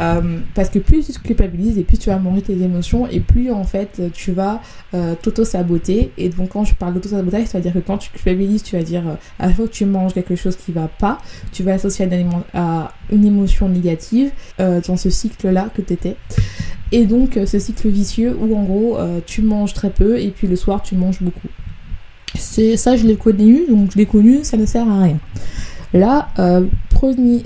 Euh, 0.00 0.38
parce 0.54 0.68
que 0.68 0.78
plus 0.78 1.06
tu 1.06 1.12
te 1.12 1.18
culpabilises 1.18 1.76
et 1.76 1.82
plus 1.82 1.98
tu 1.98 2.08
vas 2.08 2.18
manger 2.18 2.42
tes 2.42 2.62
émotions 2.62 3.08
et 3.08 3.18
plus 3.18 3.50
en 3.50 3.64
fait 3.64 4.00
tu 4.12 4.32
vas 4.32 4.62
euh, 4.94 5.14
t'auto-saboter. 5.20 6.12
Et 6.16 6.28
donc 6.28 6.50
quand 6.50 6.64
je 6.64 6.74
parle 6.74 6.94
d'auto-sabotage, 6.94 7.46
c'est-à-dire 7.46 7.72
que 7.72 7.80
quand 7.80 7.98
tu 7.98 8.10
culpabilises, 8.10 8.62
tu 8.62 8.76
vas 8.76 8.82
dire 8.82 9.08
euh, 9.08 9.14
à 9.38 9.48
chaque 9.48 9.56
fois 9.56 9.66
que 9.66 9.72
tu 9.72 9.84
manges 9.86 10.14
quelque 10.14 10.36
chose 10.36 10.56
qui 10.56 10.70
va 10.70 10.88
pas, 10.88 11.18
tu 11.52 11.64
vas 11.64 11.74
associer 11.74 12.08
à, 12.54 12.92
une 13.10 13.24
émotion 13.24 13.68
négative 13.68 14.30
dans 14.58 14.96
ce 14.96 15.10
cycle-là 15.10 15.68
que 15.74 15.82
tu 15.82 15.94
étais. 15.94 16.16
Et 16.92 17.04
donc 17.06 17.38
ce 17.46 17.58
cycle 17.58 17.88
vicieux 17.88 18.36
où 18.38 18.56
en 18.56 18.64
gros 18.64 18.98
tu 19.26 19.42
manges 19.42 19.74
très 19.74 19.90
peu 19.90 20.18
et 20.20 20.30
puis 20.30 20.46
le 20.46 20.56
soir 20.56 20.82
tu 20.82 20.94
manges 20.94 21.22
beaucoup. 21.22 21.48
C'est 22.34 22.76
ça 22.76 22.96
je 22.96 23.06
l'ai 23.06 23.16
connu, 23.16 23.62
donc 23.68 23.92
je 23.92 23.98
l'ai 23.98 24.06
connu, 24.06 24.40
ça 24.42 24.56
ne 24.56 24.66
sert 24.66 24.88
à 24.88 25.02
rien. 25.02 25.18
Là, 25.94 26.28
euh, 26.38 26.66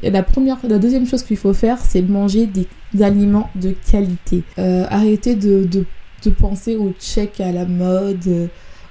la, 0.03 0.23
première, 0.23 0.59
la 0.69 0.79
deuxième 0.79 1.07
chose 1.07 1.23
qu'il 1.23 1.37
faut 1.37 1.53
faire, 1.55 1.79
c'est 1.79 2.03
manger 2.03 2.47
des, 2.47 2.67
aliments 3.03 3.49
de 3.55 3.75
qualité. 3.91 4.43
Euh, 4.59 4.85
arrêtez 4.91 5.35
de, 5.37 5.85
penser 6.39 6.77
au 6.77 6.93
check 7.01 7.41
à 7.41 7.53
la 7.53 7.65
mode, 7.65 8.27
euh, 8.27 8.47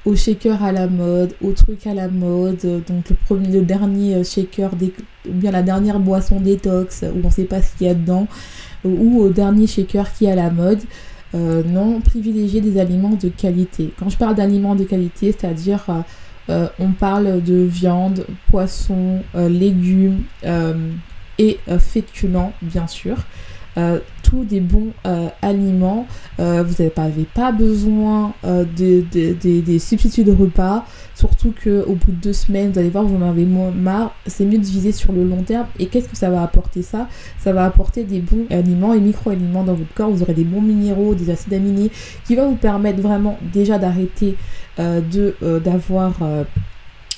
au 0.06 0.15
shaker 0.15 0.63
à 0.63 0.71
la 0.71 0.88
mode, 0.88 1.33
au 1.42 1.51
truc 1.51 1.86
à 1.86 1.94
la 1.94 2.07
mode. 2.07 2.62
Donc 2.88 3.09
le, 3.09 3.15
premier, 3.25 3.48
le 3.48 3.62
dernier 3.62 4.24
shaker, 4.24 4.71
ou 4.74 5.33
bien 5.33 5.51
la 5.51 5.62
dernière 5.62 6.00
boisson 6.00 6.39
détox, 6.39 7.03
où 7.03 7.19
on 7.24 7.27
ne 7.27 7.31
sait 7.31 7.44
pas 7.44 7.62
ce 7.62 7.75
qu'il 7.77 7.88
y 7.88 7.89
a 7.89 7.94
dedans, 7.94 8.27
ou 8.83 9.21
au 9.21 9.30
dernier 9.30 9.68
shaker 9.68 10.12
qui 10.13 10.25
est 10.25 10.31
à 10.31 10.36
la 10.36 10.50
mode. 10.50 10.80
non, 11.33 12.01
privilégier 12.01 12.62
des 12.62 12.80
aliments 12.80 13.18
de 13.21 13.30
qualité. 13.30 13.94
Quand 14.00 14.09
je 14.09 14.18
parle 14.18 14.36
d'aliments 14.36 14.75
de 14.75 14.86
qualité, 14.86 15.36
c'est-à-dire 15.38 15.86
euh, 16.51 16.68
on 16.80 16.92
parle 16.92 17.42
de 17.42 17.56
viande, 17.56 18.25
poisson, 18.50 19.19
euh, 19.36 19.48
légumes 19.48 20.24
euh, 20.44 20.74
et 21.39 21.57
féculents, 21.80 22.53
bien 22.62 22.88
sûr. 22.88 23.18
tous 24.21 24.44
des 24.44 24.59
bons 24.59 24.92
aliments. 25.42 26.06
vous 26.38 26.44
n'avez 26.44 27.25
pas, 27.33 27.51
besoin 27.51 28.33
des 28.77 29.80
substituts 29.80 30.24
de 30.24 30.33
repas. 30.33 30.86
Surtout 31.15 31.53
qu'au 31.63 31.95
bout 31.95 32.12
de 32.12 32.21
deux 32.21 32.33
semaines, 32.33 32.71
vous 32.71 32.80
allez 32.80 32.89
voir, 32.89 33.06
vous 33.06 33.15
en 33.15 33.27
avez 33.27 33.45
marre. 33.45 34.13
C'est 34.27 34.45
mieux 34.45 34.57
de 34.57 34.65
viser 34.65 34.92
sur 34.92 35.13
le 35.13 35.24
long 35.24 35.42
terme. 35.42 35.68
Et 35.80 35.88
qu'est-ce 35.88 36.09
que 36.09 36.18
ça 36.18 36.30
va 36.30 36.44
apporter 36.44 36.83
ça? 36.83 37.07
Ça 37.39 37.53
va 37.53 37.65
apporter 37.65 38.03
des 38.03 38.19
bons 38.19 38.45
aliments 38.51 38.94
et 38.94 39.00
micro-aliments 39.00 39.63
dans 39.63 39.74
votre 39.74 39.94
corps. 39.94 40.12
Vous 40.12 40.21
aurez 40.21 40.33
des 40.33 40.44
bons 40.44 40.62
minéraux, 40.62 41.15
des 41.15 41.30
acides 41.30 41.53
aminés 41.53 41.92
qui 42.27 42.36
vont 42.36 42.50
vous 42.50 42.56
permettre 42.56 43.01
vraiment 43.01 43.39
déjà 43.53 43.80
d'arrêter 43.80 44.36
de 44.77 45.35
euh, 45.44 45.59
d'avoir 45.59 46.13
euh, 46.21 46.44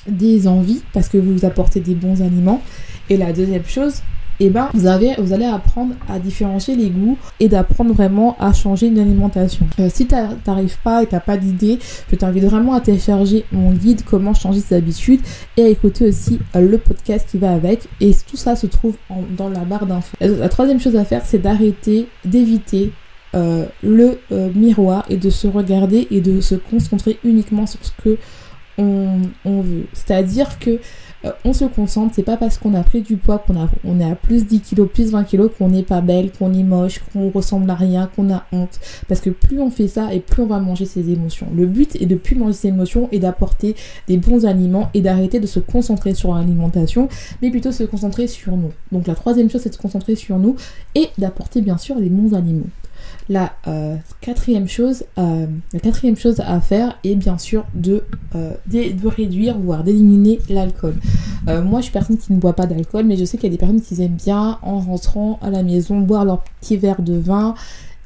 des 0.06 0.46
envies 0.46 0.82
parce 0.92 1.08
que 1.08 1.18
vous 1.18 1.44
apportez 1.44 1.80
des 1.80 1.94
bons 1.94 2.22
aliments. 2.22 2.62
Et 3.10 3.16
la 3.16 3.32
deuxième 3.32 3.66
chose, 3.66 4.00
et 4.40 4.46
eh 4.46 4.50
ben, 4.50 4.68
vous, 4.74 4.88
vous 5.18 5.32
allez 5.32 5.44
apprendre 5.44 5.94
à 6.08 6.18
différencier 6.18 6.74
les 6.74 6.90
goûts 6.90 7.16
et 7.38 7.48
d'apprendre 7.48 7.92
vraiment 7.94 8.36
à 8.40 8.52
changer 8.52 8.88
une 8.88 8.98
alimentation. 8.98 9.66
si 9.90 10.06
tu 10.06 10.14
n'arrives 10.46 10.78
pas 10.82 11.04
et 11.04 11.06
t'as 11.06 11.20
pas 11.20 11.36
d'idée, 11.36 11.78
je 12.10 12.16
t'invite 12.16 12.44
vraiment 12.44 12.74
à 12.74 12.80
télécharger 12.80 13.44
mon 13.52 13.70
guide 13.72 14.02
comment 14.04 14.34
changer 14.34 14.60
ses 14.60 14.74
habitudes 14.74 15.20
et 15.56 15.62
à 15.62 15.68
écouter 15.68 16.08
aussi 16.08 16.40
le 16.54 16.78
podcast 16.78 17.28
qui 17.30 17.38
va 17.38 17.52
avec. 17.52 17.86
Et 18.00 18.12
tout 18.28 18.36
ça 18.36 18.56
se 18.56 18.66
trouve 18.66 18.96
dans 19.36 19.50
la 19.50 19.60
barre 19.60 19.86
d'infos. 19.86 20.16
La 20.20 20.48
troisième 20.48 20.80
chose 20.80 20.96
à 20.96 21.04
faire, 21.04 21.22
c'est 21.24 21.38
d'arrêter, 21.38 22.08
d'éviter 22.24 22.90
euh, 23.34 23.66
le 23.82 24.18
euh, 24.32 24.50
miroir 24.54 25.04
et 25.08 25.16
de 25.16 25.30
se 25.30 25.46
regarder 25.46 26.06
et 26.10 26.20
de 26.20 26.40
se 26.40 26.54
concentrer 26.54 27.18
uniquement 27.24 27.66
sur 27.66 27.80
ce 27.84 27.90
que 28.02 28.18
on, 28.78 29.20
veut. 29.44 29.86
C'est-à-dire 29.92 30.58
que 30.58 30.78
euh, 31.24 31.30
on 31.44 31.52
se 31.52 31.64
concentre, 31.64 32.12
c'est 32.14 32.22
pas 32.22 32.36
parce 32.36 32.58
qu'on 32.58 32.74
a 32.74 32.82
pris 32.82 33.02
du 33.02 33.16
poids, 33.16 33.38
qu'on 33.38 33.60
a, 33.60 33.68
on 33.84 34.00
est 34.00 34.10
à 34.10 34.14
plus 34.14 34.46
10 34.46 34.60
kilos, 34.60 34.88
plus 34.92 35.10
20 35.10 35.24
kilos, 35.24 35.50
qu'on 35.56 35.68
n'est 35.68 35.82
pas 35.82 36.00
belle, 36.00 36.32
qu'on 36.32 36.52
est 36.52 36.62
moche, 36.62 37.00
qu'on 37.12 37.30
ressemble 37.30 37.70
à 37.70 37.74
rien, 37.74 38.10
qu'on 38.14 38.32
a 38.32 38.44
honte. 38.52 38.80
Parce 39.08 39.20
que 39.20 39.30
plus 39.30 39.60
on 39.60 39.70
fait 39.70 39.88
ça 39.88 40.12
et 40.12 40.20
plus 40.20 40.42
on 40.42 40.46
va 40.46 40.58
manger 40.58 40.86
ses 40.86 41.10
émotions. 41.10 41.46
Le 41.54 41.66
but 41.66 41.96
est 42.00 42.06
de 42.06 42.16
plus 42.16 42.36
manger 42.36 42.52
ses 42.52 42.68
émotions 42.68 43.08
et 43.12 43.18
d'apporter 43.18 43.74
des 44.08 44.16
bons 44.16 44.44
aliments 44.44 44.90
et 44.94 45.00
d'arrêter 45.00 45.40
de 45.40 45.46
se 45.46 45.60
concentrer 45.60 46.14
sur 46.14 46.34
l'alimentation, 46.34 47.08
mais 47.42 47.50
plutôt 47.50 47.72
se 47.72 47.84
concentrer 47.84 48.26
sur 48.26 48.56
nous. 48.56 48.72
Donc 48.92 49.06
la 49.06 49.14
troisième 49.14 49.50
chose, 49.50 49.62
c'est 49.62 49.70
de 49.70 49.74
se 49.74 49.80
concentrer 49.80 50.16
sur 50.16 50.38
nous 50.38 50.56
et 50.94 51.08
d'apporter 51.18 51.60
bien 51.62 51.78
sûr 51.78 51.96
des 51.96 52.08
bons 52.08 52.34
aliments. 52.34 52.66
La 53.28 53.54
euh, 53.66 53.96
quatrième 54.20 54.68
chose, 54.68 55.04
euh, 55.16 55.46
la 55.72 55.80
quatrième 55.80 56.16
chose 56.16 56.40
à 56.40 56.60
faire 56.60 56.98
est 57.04 57.14
bien 57.14 57.38
sûr 57.38 57.64
de, 57.74 58.04
euh, 58.34 58.52
de, 58.66 59.08
réduire, 59.08 59.58
voire 59.58 59.82
d'éliminer 59.82 60.40
l'alcool. 60.50 60.94
moi, 61.46 61.80
je 61.80 61.84
suis 61.84 61.92
personne 61.92 62.18
qui 62.18 62.32
ne 62.32 62.38
boit 62.38 62.52
pas 62.54 62.66
d'alcool, 62.66 63.04
mais 63.04 63.16
je 63.16 63.24
sais 63.24 63.38
qu'il 63.38 63.50
y 63.50 63.52
a 63.52 63.56
des 63.56 63.58
personnes 63.58 63.80
qui 63.80 64.00
aiment 64.02 64.12
bien 64.12 64.58
en 64.62 64.78
rentrant 64.80 65.38
à 65.42 65.50
la 65.50 65.62
maison 65.62 66.00
boire 66.00 66.24
leur 66.24 66.42
petit 66.60 66.76
verre 66.76 67.00
de 67.00 67.14
vin 67.16 67.54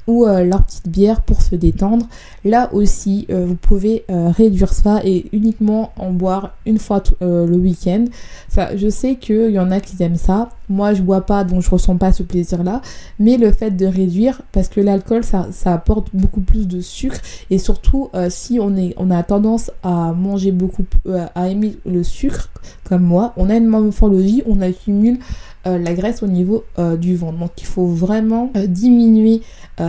ou 0.09 0.25
euh, 0.25 0.43
leur 0.43 0.63
petite 0.63 0.89
bière 0.89 1.21
pour 1.21 1.41
se 1.41 1.55
détendre. 1.55 2.07
Là 2.43 2.73
aussi, 2.73 3.27
euh, 3.29 3.45
vous 3.45 3.55
pouvez 3.55 4.05
euh, 4.09 4.31
réduire 4.31 4.73
ça 4.73 5.01
et 5.05 5.27
uniquement 5.33 5.91
en 5.97 6.11
boire 6.11 6.55
une 6.65 6.79
fois 6.79 7.03
le 7.21 7.55
week-end. 7.55 8.05
Enfin, 8.49 8.69
je 8.75 8.89
sais 8.89 9.15
qu'il 9.15 9.51
y 9.51 9.59
en 9.59 9.69
a 9.69 9.79
qui 9.79 10.01
aiment 10.01 10.15
ça. 10.15 10.49
Moi, 10.67 10.93
je 10.93 11.01
bois 11.01 11.21
pas, 11.21 11.43
donc 11.43 11.61
je 11.61 11.69
ressens 11.69 11.97
pas 11.97 12.11
ce 12.11 12.23
plaisir-là. 12.23 12.81
Mais 13.19 13.37
le 13.37 13.51
fait 13.51 13.71
de 13.71 13.85
réduire, 13.85 14.41
parce 14.51 14.67
que 14.67 14.81
l'alcool, 14.81 15.23
ça, 15.23 15.47
apporte 15.65 16.07
beaucoup 16.13 16.41
plus 16.41 16.67
de 16.67 16.81
sucre. 16.81 17.19
Et 17.49 17.57
surtout, 17.57 18.09
si 18.29 18.59
on, 18.59 18.75
est, 18.75 18.93
on 18.97 19.11
a 19.11 19.23
tendance 19.23 19.71
à 19.83 20.13
manger 20.13 20.51
beaucoup, 20.51 20.85
à 21.35 21.49
aimer 21.49 21.77
le 21.85 22.03
sucre, 22.03 22.49
comme 22.83 23.03
moi, 23.03 23.33
on 23.37 23.49
a 23.49 23.55
une 23.55 23.67
morphologie, 23.67 24.43
on 24.47 24.61
accumule 24.61 25.19
la 25.65 25.93
graisse 25.93 26.23
au 26.23 26.27
niveau 26.27 26.63
du 26.99 27.15
ventre. 27.15 27.37
Donc 27.37 27.51
il 27.57 27.65
faut 27.65 27.87
vraiment 27.87 28.51
diminuer 28.67 29.41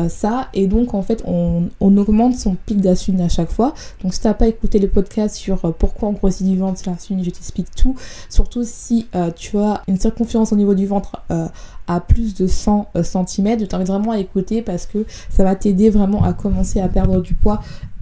ça 0.08 0.48
et 0.54 0.66
donc 0.66 0.94
en 0.94 1.02
fait 1.02 1.22
on, 1.26 1.68
augmente 1.80 2.34
son 2.34 2.54
pic 2.54 2.80
d'insuline 2.80 3.20
à 3.20 3.28
chaque 3.28 3.50
fois. 3.50 3.74
Donc 4.02 4.14
si 4.14 4.20
t'as 4.20 4.34
pas 4.34 4.48
écouté 4.48 4.78
le 4.78 4.88
podcast 4.88 5.36
sur 5.36 5.72
pourquoi 5.74 6.08
on 6.08 6.12
grossit 6.12 6.46
du 6.46 6.56
ventre, 6.56 6.82
l'insuline, 6.86 7.24
je 7.24 7.30
t'explique 7.30 7.74
tout. 7.74 7.96
Surtout 8.28 8.62
si 8.64 9.06
tu 9.36 9.58
as 9.58 9.82
une 9.88 9.98
circonférence 9.98 10.52
au 10.52 10.56
niveau 10.56 10.74
du 10.74 10.86
ventre 10.86 11.22
à 11.86 12.00
plus 12.00 12.34
de 12.34 12.46
100 12.46 12.88
cm, 13.02 13.60
je 13.60 13.64
t'invite 13.64 13.88
vraiment 13.88 14.12
à 14.12 14.18
écouter 14.18 14.62
parce 14.62 14.86
que 14.86 15.04
ça 15.28 15.44
va 15.44 15.54
t'aider 15.56 15.90
vraiment 15.90 16.22
à 16.22 16.32
commencer 16.32 16.80
à 16.80 16.88
perdre 16.88 17.20
du 17.20 17.34
poids 17.34 17.60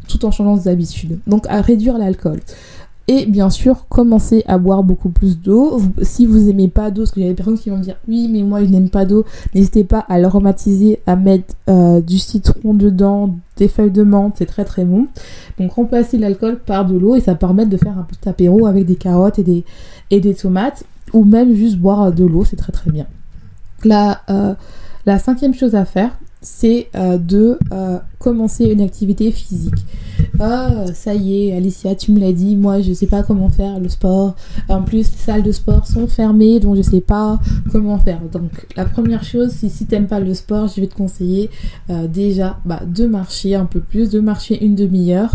tout 0.09 0.25
en 0.25 0.31
changeant 0.31 0.57
d'habitude. 0.57 1.21
Donc 1.27 1.47
à 1.49 1.61
réduire 1.61 1.99
l'alcool. 1.99 2.41
Et 3.11 3.25
bien 3.25 3.49
sûr, 3.49 3.89
commencer 3.89 4.45
à 4.47 4.59
boire 4.59 4.83
beaucoup 4.83 5.09
plus 5.09 5.41
d'eau. 5.41 5.81
Si 6.03 6.27
vous 6.27 6.51
aimez 6.51 6.69
pas 6.69 6.91
d'eau, 6.91 7.03
parce 7.03 7.13
qu'il 7.13 7.23
y 7.23 7.27
a 7.27 7.31
des 7.31 7.35
personnes 7.35 7.59
qui 7.59 7.71
vont 7.71 7.79
me 7.79 7.83
dire 7.83 7.97
oui, 8.07 8.29
mais 8.31 8.43
moi 8.43 8.63
je 8.63 8.69
n'aime 8.69 8.91
pas 8.91 9.07
d'eau, 9.07 9.25
n'hésitez 9.55 9.83
pas 9.83 10.01
à 10.01 10.19
l'aromatiser, 10.19 11.01
à 11.07 11.17
mettre 11.17 11.55
euh, 11.71 12.03
du 12.03 12.19
citron 12.19 12.75
dedans, 12.75 13.35
des 13.57 13.67
feuilles 13.67 13.91
de 13.91 14.03
menthe, 14.03 14.35
c'est 14.37 14.47
très 14.47 14.67
très 14.67 14.85
bon. 14.85 15.07
Donc 15.59 15.73
remplacer 15.73 16.19
l'alcool 16.19 16.59
par 16.59 16.85
de 16.85 16.99
l'eau 16.99 17.17
et 17.17 17.21
ça 17.21 17.35
permet 17.35 17.65
de 17.65 17.79
faire 17.79 17.99
un 17.99 18.03
petit 18.03 18.29
apéro 18.29 18.67
avec 18.67 18.85
des 18.85 18.97
carottes 18.97 19.39
et 19.39 19.45
des, 19.45 19.65
et 20.11 20.21
des 20.21 20.35
tomates, 20.35 20.85
ou 21.15 21.25
même 21.25 21.55
juste 21.55 21.79
boire 21.79 22.13
de 22.13 22.27
l'eau, 22.27 22.45
c'est 22.45 22.57
très 22.57 22.73
très 22.73 22.91
bien. 22.91 23.07
La, 23.85 24.21
euh, 24.29 24.53
la 25.07 25.19
cinquième 25.19 25.55
chose 25.55 25.75
à 25.75 25.87
faire, 25.87 26.11
c'est 26.43 26.89
euh, 26.95 27.17
de 27.17 27.59
commencer 28.19 28.67
une 28.67 28.83
activité 28.83 29.31
physique. 29.31 29.87
Ah, 30.41 30.87
ça 30.95 31.15
y 31.15 31.49
est, 31.49 31.57
Alicia, 31.57 31.95
tu 31.95 32.13
me 32.13 32.21
l'as 32.21 32.33
dit, 32.33 32.57
moi 32.57 32.81
je 32.81 32.93
sais 32.93 33.07
pas 33.07 33.23
comment 33.23 33.49
faire 33.49 33.81
le 33.81 33.89
sport. 33.89 34.35
En 34.69 34.83
plus, 34.83 35.11
les 35.11 35.19
salles 35.19 35.43
de 35.43 35.53
sport 35.53 35.87
sont 35.87 36.07
fermées, 36.07 36.61
donc 36.61 36.77
je 36.77 36.83
sais 36.83 37.01
pas 37.01 37.41
comment 37.71 37.99
faire. 37.99 38.21
Donc, 38.33 38.67
la 38.77 38.85
première 38.85 39.25
chose, 39.25 39.51
c'est 39.51 39.69
si 39.69 39.87
t'aimes 39.87 40.07
pas 40.07 40.21
le 40.21 40.35
sport, 40.35 40.69
je 40.69 40.81
vais 40.81 40.87
te 40.87 40.95
conseiller 40.95 41.51
euh, 41.91 42.07
déjà 42.07 42.59
bah, 42.65 42.81
de 42.87 43.07
marcher 43.07 43.55
un 43.55 43.67
peu 43.67 43.81
plus, 43.81 44.11
de 44.11 44.21
marcher 44.21 44.65
une 44.65 44.75
demi-heure. 44.75 45.35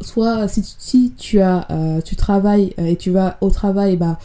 soit 0.00 0.48
si, 0.48 0.62
si 0.78 1.12
tu 1.16 1.40
as 1.40 1.66
tu 2.04 2.16
travailles 2.16 2.72
et 2.78 2.96
tu 2.96 3.10
vas 3.10 3.36
au 3.40 3.50
travail, 3.50 3.96
bah 3.96 4.18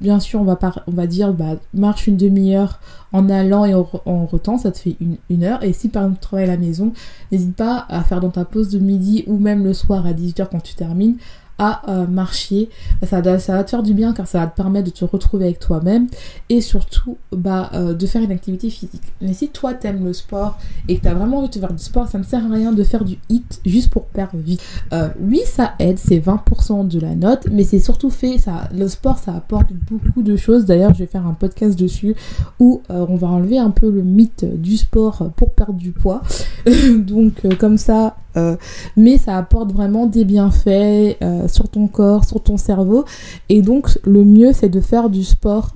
bien 0.00 0.20
sûr, 0.20 0.40
on 0.40 0.44
va, 0.44 1.06
dire, 1.06 1.32
bah, 1.32 1.56
marche 1.74 2.06
une 2.06 2.16
demi-heure 2.16 2.80
en 3.12 3.28
allant 3.28 3.64
et 3.64 3.74
en, 3.74 3.88
en 4.04 4.58
ça 4.58 4.70
te 4.70 4.78
fait 4.78 4.96
une, 5.30 5.44
heure. 5.44 5.62
Et 5.62 5.72
si 5.72 5.88
par 5.88 6.02
exemple 6.02 6.20
tu 6.20 6.26
travailles 6.26 6.44
à 6.44 6.52
la 6.52 6.56
maison, 6.56 6.92
n'hésite 7.32 7.56
pas 7.56 7.86
à 7.88 8.02
faire 8.02 8.20
dans 8.20 8.30
ta 8.30 8.44
pause 8.44 8.70
de 8.70 8.78
midi 8.78 9.24
ou 9.26 9.38
même 9.38 9.64
le 9.64 9.72
soir 9.72 10.06
à 10.06 10.12
18h 10.12 10.48
quand 10.50 10.60
tu 10.60 10.74
termines, 10.74 11.16
à 11.58 11.90
euh, 11.90 12.06
marcher. 12.06 12.68
Ça, 13.02 13.22
ça 13.38 13.52
va 13.54 13.64
te 13.64 13.70
faire 13.70 13.82
du 13.82 13.94
bien 13.94 14.12
car 14.12 14.26
ça 14.26 14.40
va 14.40 14.46
te 14.46 14.56
permettre 14.56 14.86
de 14.86 14.90
te 14.90 15.04
retrouver 15.04 15.46
avec 15.46 15.58
toi-même 15.58 16.06
et 16.48 16.60
surtout 16.60 17.16
bah, 17.32 17.70
euh, 17.74 17.94
de 17.94 18.06
faire 18.06 18.22
une 18.22 18.32
activité 18.32 18.70
physique. 18.70 19.02
Mais 19.20 19.32
si 19.32 19.48
toi 19.48 19.74
t'aimes 19.74 20.04
le 20.04 20.12
sport 20.12 20.58
et 20.88 20.98
que 20.98 21.02
t'as 21.02 21.14
vraiment 21.14 21.38
envie 21.38 21.48
de 21.48 21.58
faire 21.58 21.72
du 21.72 21.82
sport, 21.82 22.08
ça 22.08 22.18
ne 22.18 22.24
sert 22.24 22.44
à 22.44 22.48
rien 22.48 22.72
de 22.72 22.82
faire 22.82 23.04
du 23.04 23.18
hit 23.28 23.60
juste 23.64 23.90
pour 23.90 24.06
perdre 24.06 24.38
vite. 24.38 24.62
Euh, 24.92 25.08
oui, 25.20 25.40
ça 25.46 25.74
aide, 25.78 25.98
c'est 25.98 26.18
20% 26.18 26.88
de 26.88 27.00
la 27.00 27.14
note, 27.14 27.46
mais 27.50 27.64
c'est 27.64 27.78
surtout 27.78 28.10
fait, 28.10 28.38
ça, 28.38 28.68
le 28.74 28.88
sport 28.88 29.18
ça 29.18 29.34
apporte 29.34 29.72
beaucoup 29.90 30.22
de 30.22 30.36
choses. 30.36 30.66
D'ailleurs, 30.66 30.92
je 30.94 31.00
vais 31.00 31.06
faire 31.06 31.26
un 31.26 31.34
podcast 31.34 31.78
dessus 31.78 32.14
où 32.58 32.82
on 32.88 33.16
va 33.16 33.28
enlever 33.28 33.58
un 33.58 33.70
peu 33.70 33.90
le 33.90 34.02
mythe 34.02 34.44
du 34.44 34.76
sport 34.76 35.30
pour 35.36 35.54
perdre 35.54 35.74
du 35.74 35.92
poids. 35.92 36.22
Donc 36.98 37.46
comme 37.58 37.78
ça, 37.78 38.16
euh, 38.36 38.56
mais 38.96 39.18
ça 39.18 39.36
apporte 39.36 39.72
vraiment 39.72 40.06
des 40.06 40.24
bienfaits 40.24 41.16
euh, 41.22 41.48
sur 41.48 41.68
ton 41.68 41.86
corps, 41.86 42.24
sur 42.24 42.42
ton 42.42 42.56
cerveau. 42.56 43.04
Et 43.48 43.62
donc 43.62 43.98
le 44.04 44.24
mieux 44.24 44.52
c'est 44.52 44.68
de 44.68 44.80
faire 44.80 45.10
du 45.10 45.24
sport 45.24 45.70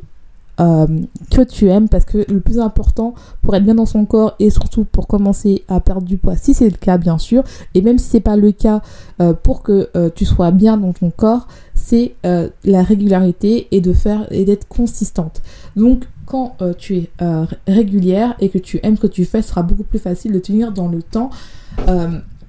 euh, 0.61 0.87
que 1.31 1.41
tu 1.41 1.69
aimes 1.69 1.89
parce 1.89 2.05
que 2.05 2.31
le 2.31 2.41
plus 2.41 2.59
important 2.59 3.15
pour 3.43 3.57
être 3.57 3.65
bien 3.65 3.77
dans 3.77 3.87
son 3.87 4.05
corps 4.05 4.35
et 4.39 4.51
surtout 4.51 4.85
pour 4.85 5.07
commencer 5.07 5.65
à 5.69 5.81
perdre 5.81 6.07
du 6.07 6.19
poids 6.19 6.37
si 6.37 6.53
c'est 6.53 6.69
le 6.69 6.77
cas 6.77 6.99
bien 6.99 7.17
sûr 7.17 7.45
et 7.73 7.81
même 7.81 7.97
si 7.97 8.11
c'est 8.11 8.21
pas 8.21 8.37
le 8.37 8.53
cas 8.53 8.83
pour 9.43 9.63
que 9.63 9.89
tu 10.15 10.27
sois 10.27 10.51
bien 10.51 10.77
dans 10.77 10.93
ton 10.93 11.09
corps 11.09 11.49
c'est 11.75 12.13
la 12.23 12.83
régularité 12.83 13.69
et 13.71 13.81
de 13.81 13.95
faire 13.95 14.31
et 14.31 14.45
d'être 14.45 14.69
consistante 14.69 15.41
donc 15.77 16.05
quand 16.27 16.57
tu 16.77 16.97
es 16.97 17.11
régulière 17.67 18.35
et 18.41 18.51
que 18.51 18.59
tu 18.59 18.81
aimes 18.83 18.97
ce 18.97 19.03
que 19.03 19.07
tu 19.07 19.25
fais, 19.25 19.41
ce 19.41 19.49
sera 19.49 19.63
beaucoup 19.63 19.85
plus 19.85 19.99
facile 19.99 20.33
de 20.33 20.41
tenir 20.41 20.73
dans 20.73 20.89
le 20.89 21.03
temps 21.03 21.31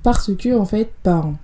parce 0.04 0.32
que 0.36 0.58
en 0.58 0.66
fait 0.66 0.92
ben, 1.04 1.36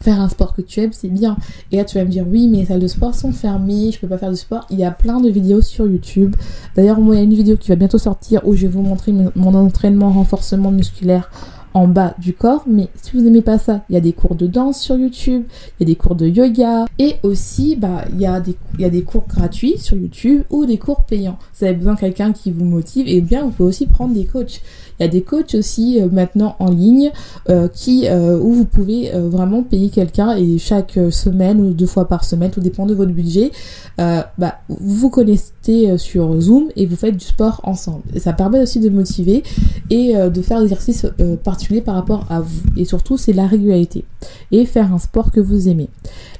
faire 0.00 0.20
un 0.20 0.28
sport 0.28 0.54
que 0.54 0.62
tu 0.62 0.80
aimes 0.80 0.92
c'est 0.92 1.08
bien. 1.08 1.36
Et 1.72 1.76
là 1.76 1.84
tu 1.84 1.98
vas 1.98 2.04
me 2.04 2.10
dire 2.10 2.24
oui 2.28 2.48
mais 2.48 2.58
les 2.58 2.66
salles 2.66 2.80
de 2.80 2.86
sport 2.86 3.14
sont 3.14 3.32
fermées 3.32 3.90
je 3.92 3.98
peux 3.98 4.08
pas 4.08 4.18
faire 4.18 4.30
du 4.30 4.36
sport. 4.36 4.66
Il 4.70 4.78
y 4.78 4.84
a 4.84 4.90
plein 4.90 5.20
de 5.20 5.28
vidéos 5.28 5.60
sur 5.60 5.86
YouTube. 5.86 6.34
D'ailleurs 6.76 7.00
moi 7.00 7.14
il 7.14 7.18
y 7.18 7.20
a 7.20 7.24
une 7.24 7.34
vidéo 7.34 7.56
qui 7.56 7.68
va 7.68 7.76
bientôt 7.76 7.98
sortir 7.98 8.46
où 8.46 8.54
je 8.54 8.62
vais 8.62 8.72
vous 8.72 8.82
montrer 8.82 9.12
mon 9.12 9.54
entraînement 9.54 10.10
renforcement 10.10 10.70
musculaire 10.70 11.30
en 11.74 11.88
bas 11.88 12.14
du 12.18 12.32
corps. 12.32 12.64
Mais 12.66 12.88
si 13.02 13.12
vous 13.16 13.22
n'aimez 13.22 13.42
pas 13.42 13.58
ça, 13.58 13.82
il 13.88 13.94
y 13.94 13.96
a 13.96 14.00
des 14.00 14.12
cours 14.12 14.34
de 14.34 14.46
danse 14.46 14.80
sur 14.80 14.96
YouTube, 14.96 15.44
il 15.78 15.86
y 15.86 15.90
a 15.90 15.92
des 15.92 15.96
cours 15.96 16.14
de 16.14 16.26
yoga 16.26 16.86
et 16.98 17.16
aussi 17.22 17.76
bah 17.76 18.04
il 18.12 18.20
y 18.20 18.26
a 18.26 18.40
des 18.40 18.56
il 18.74 18.82
y 18.82 18.84
a 18.84 18.90
des 18.90 19.02
cours 19.02 19.26
gratuits 19.26 19.78
sur 19.78 19.96
YouTube 19.96 20.42
ou 20.50 20.66
des 20.66 20.78
cours 20.78 21.02
payants. 21.02 21.38
Vous 21.58 21.66
avez 21.66 21.74
besoin 21.74 21.94
de 21.94 22.00
quelqu'un 22.00 22.32
qui 22.32 22.50
vous 22.50 22.64
motive 22.64 23.08
et 23.08 23.20
bien 23.20 23.44
vous 23.44 23.50
pouvez 23.50 23.68
aussi 23.68 23.86
prendre 23.86 24.14
des 24.14 24.24
coachs. 24.24 24.60
Il 24.98 25.04
y 25.04 25.06
a 25.06 25.08
des 25.08 25.22
coachs 25.22 25.54
aussi 25.54 26.00
euh, 26.00 26.08
maintenant 26.10 26.56
en 26.58 26.70
ligne 26.70 27.12
euh, 27.48 27.68
qui 27.68 28.08
euh, 28.08 28.38
où 28.38 28.52
vous 28.52 28.64
pouvez 28.64 29.10
vraiment 29.14 29.62
payer 29.62 29.90
quelqu'un 29.90 30.36
et 30.36 30.58
chaque 30.58 30.98
semaine 31.10 31.60
ou 31.60 31.72
deux 31.72 31.86
fois 31.86 32.08
par 32.08 32.24
semaine, 32.24 32.50
tout 32.50 32.60
dépend 32.60 32.86
de 32.86 32.94
votre 32.94 33.12
budget, 33.12 33.50
bah, 33.96 34.60
vous 34.68 34.94
vous 34.94 35.10
connectez 35.10 35.98
sur 35.98 36.40
Zoom 36.40 36.68
et 36.76 36.86
vous 36.86 36.96
faites 36.96 37.16
du 37.16 37.24
sport 37.24 37.60
ensemble. 37.64 38.02
Ça 38.18 38.32
permet 38.32 38.60
aussi 38.60 38.80
de 38.80 38.88
motiver 38.88 39.42
et 39.90 40.14
de 40.14 40.42
faire 40.42 40.58
des 40.58 40.64
exercices 40.64 41.06
particuliers 41.42 41.57
par 41.84 41.94
rapport 41.94 42.24
à 42.30 42.40
vous. 42.40 42.62
Et 42.76 42.84
surtout, 42.84 43.16
c'est 43.16 43.32
la 43.32 43.46
régularité 43.46 44.04
et 44.50 44.64
faire 44.64 44.92
un 44.92 44.98
sport 44.98 45.30
que 45.30 45.40
vous 45.40 45.68
aimez. 45.68 45.88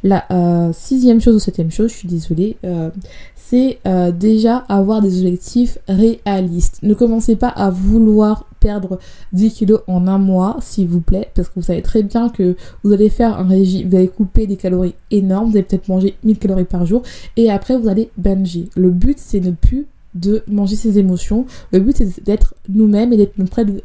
La 0.03 0.25
sixième 0.73 1.21
chose 1.21 1.37
ou 1.37 1.39
septième 1.39 1.71
chose, 1.71 1.91
je 1.91 1.97
suis 1.97 2.09
désolée, 2.09 2.57
c'est 3.37 3.79
déjà 4.19 4.59
avoir 4.69 5.03
des 5.03 5.19
objectifs 5.19 5.79
réalistes. 5.89 6.79
Ne 6.83 6.95
commencez 6.95 7.37
pas 7.37 7.49
à 7.49 7.71
vouloir 7.71 8.47
perdre 8.61 8.99
10 9.35 9.53
kilos 9.53 9.81
en 9.87 10.09
un 10.09 10.19
mois, 10.19 10.57
s'il 10.61 10.89
vous 10.89 11.01
plaît, 11.01 11.29
parce 11.35 11.49
que 11.49 11.55
vous 11.57 11.63
savez 11.63 11.81
très 11.81 12.03
bien 12.03 12.29
que 12.29 12.57
vous 12.83 12.93
allez 12.93 13.09
faire 13.09 13.39
un 13.39 13.47
régime, 13.47 13.89
vous 13.89 13.97
allez 13.97 14.09
couper 14.09 14.49
des 14.49 14.57
calories 14.57 14.97
énormes, 15.13 15.51
vous 15.51 15.57
allez 15.57 15.63
peut-être 15.63 15.87
manger 15.89 16.17
1000 16.25 16.39
calories 16.39 16.65
par 16.65 16.85
jour, 16.85 17.03
et 17.37 17.51
après 17.51 17.79
vous 17.79 17.89
allez 17.89 18.11
banger. 18.17 18.69
Le 18.75 18.91
but, 18.91 19.17
c'est 19.19 19.39
ne 19.39 19.53
plus 19.53 19.87
de 20.15 20.43
manger 20.49 20.77
ses 20.77 20.99
émotions. 20.99 21.47
Le 21.73 21.81
but, 21.81 21.97
c'est 21.97 22.25
d'être 22.25 22.55
nous-mêmes 22.69 23.13
et 23.13 23.17
d'être 23.17 23.35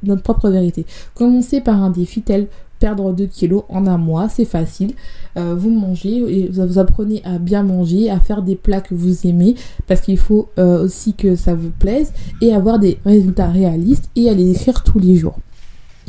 notre 0.03 0.21
propre 0.21 0.49
vérité. 0.49 0.85
Commencez 1.15 1.61
par 1.61 1.81
un 1.81 1.89
défi 1.89 2.21
tel 2.21 2.47
perdre 2.83 3.13
2 3.13 3.27
kilos 3.27 3.63
en 3.69 3.87
un 3.87 3.97
mois, 3.97 4.27
c'est 4.27 4.43
facile. 4.43 4.91
Euh, 5.37 5.55
vous 5.55 5.69
mangez 5.69 6.17
et 6.17 6.49
vous 6.49 6.79
apprenez 6.79 7.21
à 7.23 7.37
bien 7.37 7.63
manger, 7.63 8.09
à 8.09 8.19
faire 8.19 8.41
des 8.41 8.57
plats 8.57 8.81
que 8.81 8.93
vous 8.93 9.25
aimez, 9.25 9.55
parce 9.87 10.01
qu'il 10.01 10.17
faut 10.17 10.49
euh, 10.59 10.83
aussi 10.83 11.13
que 11.13 11.37
ça 11.37 11.55
vous 11.55 11.69
plaise 11.69 12.11
et 12.41 12.53
avoir 12.53 12.79
des 12.79 12.97
résultats 13.05 13.47
réalistes 13.47 14.09
et 14.17 14.29
à 14.29 14.33
les 14.33 14.51
écrire 14.51 14.83
tous 14.83 14.99
les 14.99 15.15
jours. 15.15 15.37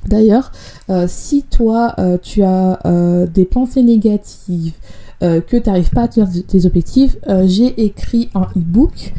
D'ailleurs, 0.09 0.51
euh, 0.91 1.07
si 1.09 1.45
toi 1.45 1.95
tu 2.23 2.43
as 2.43 2.81
des 3.33 3.45
pensées 3.45 3.85
négatives, 3.85 4.73
que 5.21 5.57
tu 5.57 5.69
n'arrives 5.69 5.91
pas 5.91 6.03
à 6.03 6.09
tenir 6.09 6.29
tes 6.47 6.67
objectifs, 6.67 7.17
j'ai 7.45 7.85
écrit 7.85 8.31
un 8.35 8.49
e-book 8.57 9.13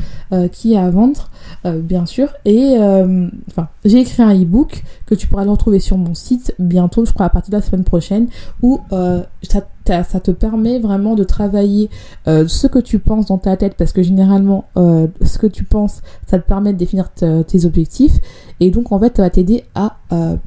qui 0.52 0.74
est 0.74 0.78
à 0.78 0.90
vendre 0.90 1.30
euh, 1.66 1.80
bien 1.82 2.06
sûr. 2.06 2.30
Et 2.46 2.76
euh, 2.78 3.28
enfin, 3.50 3.70
j'ai 3.84 4.00
écrit 4.00 4.22
un 4.22 4.40
e-book 4.40 4.84
que 5.06 5.16
tu 5.16 5.28
pourras 5.28 5.46
le 5.46 5.52
retrouver 5.52 5.80
sur 5.80 5.98
mon 5.98 6.14
site 6.14 6.56
bientôt, 6.60 7.06
je 7.06 7.14
crois 7.14 7.28
à 7.28 7.30
partir 7.30 7.52
de 7.52 7.58
la 7.58 7.62
semaine 7.62 7.84
prochaine, 7.84 8.28
où 8.62 8.82
euh, 8.92 9.24
ça, 9.44 9.62
ça, 9.86 10.20
te 10.20 10.32
permet 10.32 10.80
vraiment 10.80 11.16
de 11.16 11.24
travailler 11.24 11.90
ce 12.26 12.68
que 12.68 12.80
tu 12.80 13.00
penses 13.00 13.28
dans 13.28 13.38
ta 13.38 13.56
tête, 13.56 13.76
parce 13.78 13.94
que 13.94 14.02
généralement, 14.02 14.66
ce 14.76 15.38
que 15.38 15.48
tu 15.48 15.64
penses, 15.64 16.02
ça 16.26 16.40
te 16.40 16.48
permet 16.48 16.74
de 16.74 16.78
définir 16.78 17.10
tes 17.12 17.66
objectifs. 17.66 18.20
Et 18.60 18.72
donc, 18.72 18.92
en 18.92 19.00
fait, 19.00 19.18
ça 19.18 19.24
va 19.24 19.30
t'aider 19.30 19.64
à 19.76 19.98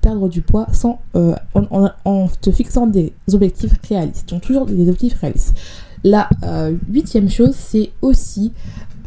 perdre 0.01 0.29
du 0.29 0.43
poids 0.43 0.67
sans, 0.73 0.99
en, 1.15 1.91
en, 2.05 2.29
te 2.41 2.51
fixant 2.51 2.89
des 2.89 3.13
objectifs 3.33 3.75
réalistes. 3.89 4.29
Donc, 4.29 4.43
toujours 4.43 4.67
des 4.67 4.83
objectifs 4.83 5.21
réalistes. 5.21 5.57
La 6.03 6.29
huitième 6.89 7.31
chose, 7.31 7.55
c'est 7.55 7.91
aussi 8.03 8.53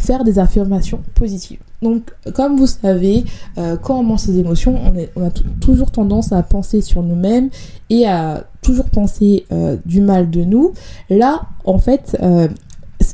faire 0.02 0.24
des 0.24 0.40
affirmations 0.40 1.02
positives. 1.16 1.60
Donc, 1.82 2.12
comme 2.36 2.58
vous 2.58 2.68
savez, 2.68 3.24
euh, 3.58 3.78
quand 3.78 4.00
on 4.00 4.04
mange 4.04 4.20
ses 4.20 4.38
émotions, 4.38 4.80
on, 5.16 5.24
a 5.24 5.30
toujours 5.60 5.92
tendance 5.92 6.32
à 6.32 6.44
penser 6.44 6.82
sur 6.82 7.02
nous-mêmes 7.02 7.50
et 7.90 8.08
à 8.08 8.46
toujours 8.62 8.90
penser 8.90 9.46
euh, 9.52 9.78
du 9.86 10.02
mal 10.02 10.30
de 10.30 10.44
nous. 10.44 10.74
Là, 11.10 11.42
en 11.66 11.80
fait, 11.80 12.18
euh, 12.22 12.48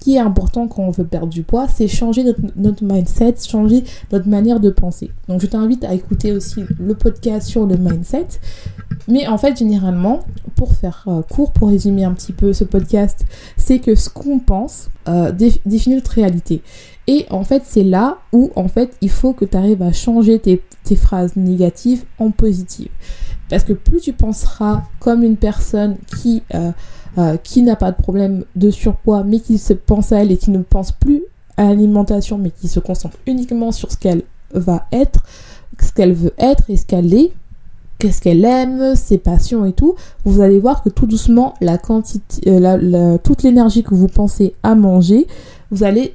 qui 0.08 0.16
est 0.16 0.20
important 0.20 0.70
quand 0.70 0.84
on 0.84 0.92
veut 0.92 1.04
perdre 1.04 1.28
du 1.28 1.44
poids, 1.44 1.68
c'est 1.68 1.90
changer 1.90 2.24
notre, 2.56 2.82
mindset, 2.82 3.36
changer 3.46 3.84
notre 4.14 4.30
manière 4.30 4.62
de 4.62 4.70
penser. 4.70 5.12
Donc 5.28 5.42
je 5.42 5.48
t'invite 5.48 5.84
à 5.84 5.94
écouter 5.94 6.32
aussi 6.32 6.64
le 6.80 6.96
podcast 6.96 7.46
sur 7.46 7.66
le 7.66 7.76
mindset. 7.76 8.28
Mais 9.08 9.28
en 9.28 9.38
fait, 9.38 9.58
généralement, 9.58 10.22
pour 10.56 10.74
faire 10.74 11.06
euh, 11.08 11.22
court, 11.22 11.52
pour 11.52 11.70
résumer 11.70 12.04
un 12.04 12.14
petit 12.14 12.34
peu 12.34 12.54
ce 12.54 12.64
podcast, 12.64 13.26
c'est 13.56 13.80
que 13.80 13.96
ce 13.96 14.10
qu'on 14.10 14.40
pense 14.40 14.90
euh, 15.08 15.32
définit 15.32 15.96
notre 15.96 16.12
réalité. 16.12 16.62
Et 17.08 17.26
en 17.30 17.44
fait, 17.44 17.64
c'est 17.66 17.84
là 17.84 18.18
où 18.34 18.52
en 18.56 18.68
fait, 18.68 18.98
il 19.02 19.10
faut 19.10 19.34
que 19.34 19.46
tu 19.46 19.56
arrives 19.56 19.82
à 19.82 19.94
changer 19.94 20.40
tes, 20.40 20.62
phrases 20.96 21.36
négatives 21.36 22.04
en 22.18 22.32
positives. 22.32 22.90
Parce 23.50 23.64
que 23.64 23.74
plus 23.74 24.02
tu 24.02 24.14
penseras 24.14 24.84
comme 25.00 25.24
une 25.24 25.38
personne 25.38 25.98
qui, 26.22 26.44
euh, 26.54 27.38
qui 27.44 27.62
n'a 27.62 27.76
pas 27.76 27.92
de 27.92 27.98
problème 27.98 28.46
de 28.56 28.72
surpoids, 28.72 29.24
mais 29.24 29.40
qui 29.40 29.58
se 29.58 29.74
pense 29.74 30.12
à 30.12 30.22
elle 30.22 30.32
et 30.32 30.38
qui 30.38 30.52
ne 30.52 30.62
pense 30.62 30.92
plus 30.92 31.24
à 31.58 31.66
l'alimentation, 31.66 32.38
mais 32.38 32.52
qui 32.52 32.68
se 32.68 32.80
concentre 32.80 33.18
uniquement 33.26 33.72
sur 33.72 33.92
ce 33.92 33.98
qu'elle 33.98 34.24
va 34.54 34.86
être, 34.92 35.24
ce 35.82 35.92
qu'elle 35.92 36.14
veut 36.14 36.34
être 36.38 36.70
et 36.70 36.78
ce 36.78 36.86
qu'elle 36.86 37.14
est, 37.14 37.32
qu'est-ce 38.00 38.22
qu'elle 38.22 38.46
aime, 38.46 38.96
ses 38.96 39.18
passions 39.18 39.66
et 39.66 39.74
tout, 39.74 39.96
vous 40.26 40.42
allez 40.42 40.60
voir 40.60 40.84
que 40.84 40.90
tout 40.90 41.08
doucement, 41.08 41.54
la 41.62 41.78
quantité, 41.78 42.50
euh, 42.50 43.18
toute 43.24 43.44
l'énergie 43.44 43.84
que 43.84 43.96
vous 43.96 44.08
pensez 44.08 44.54
à 44.64 44.76
manger, 44.76 45.28
vous 45.72 45.84
allez 45.84 46.14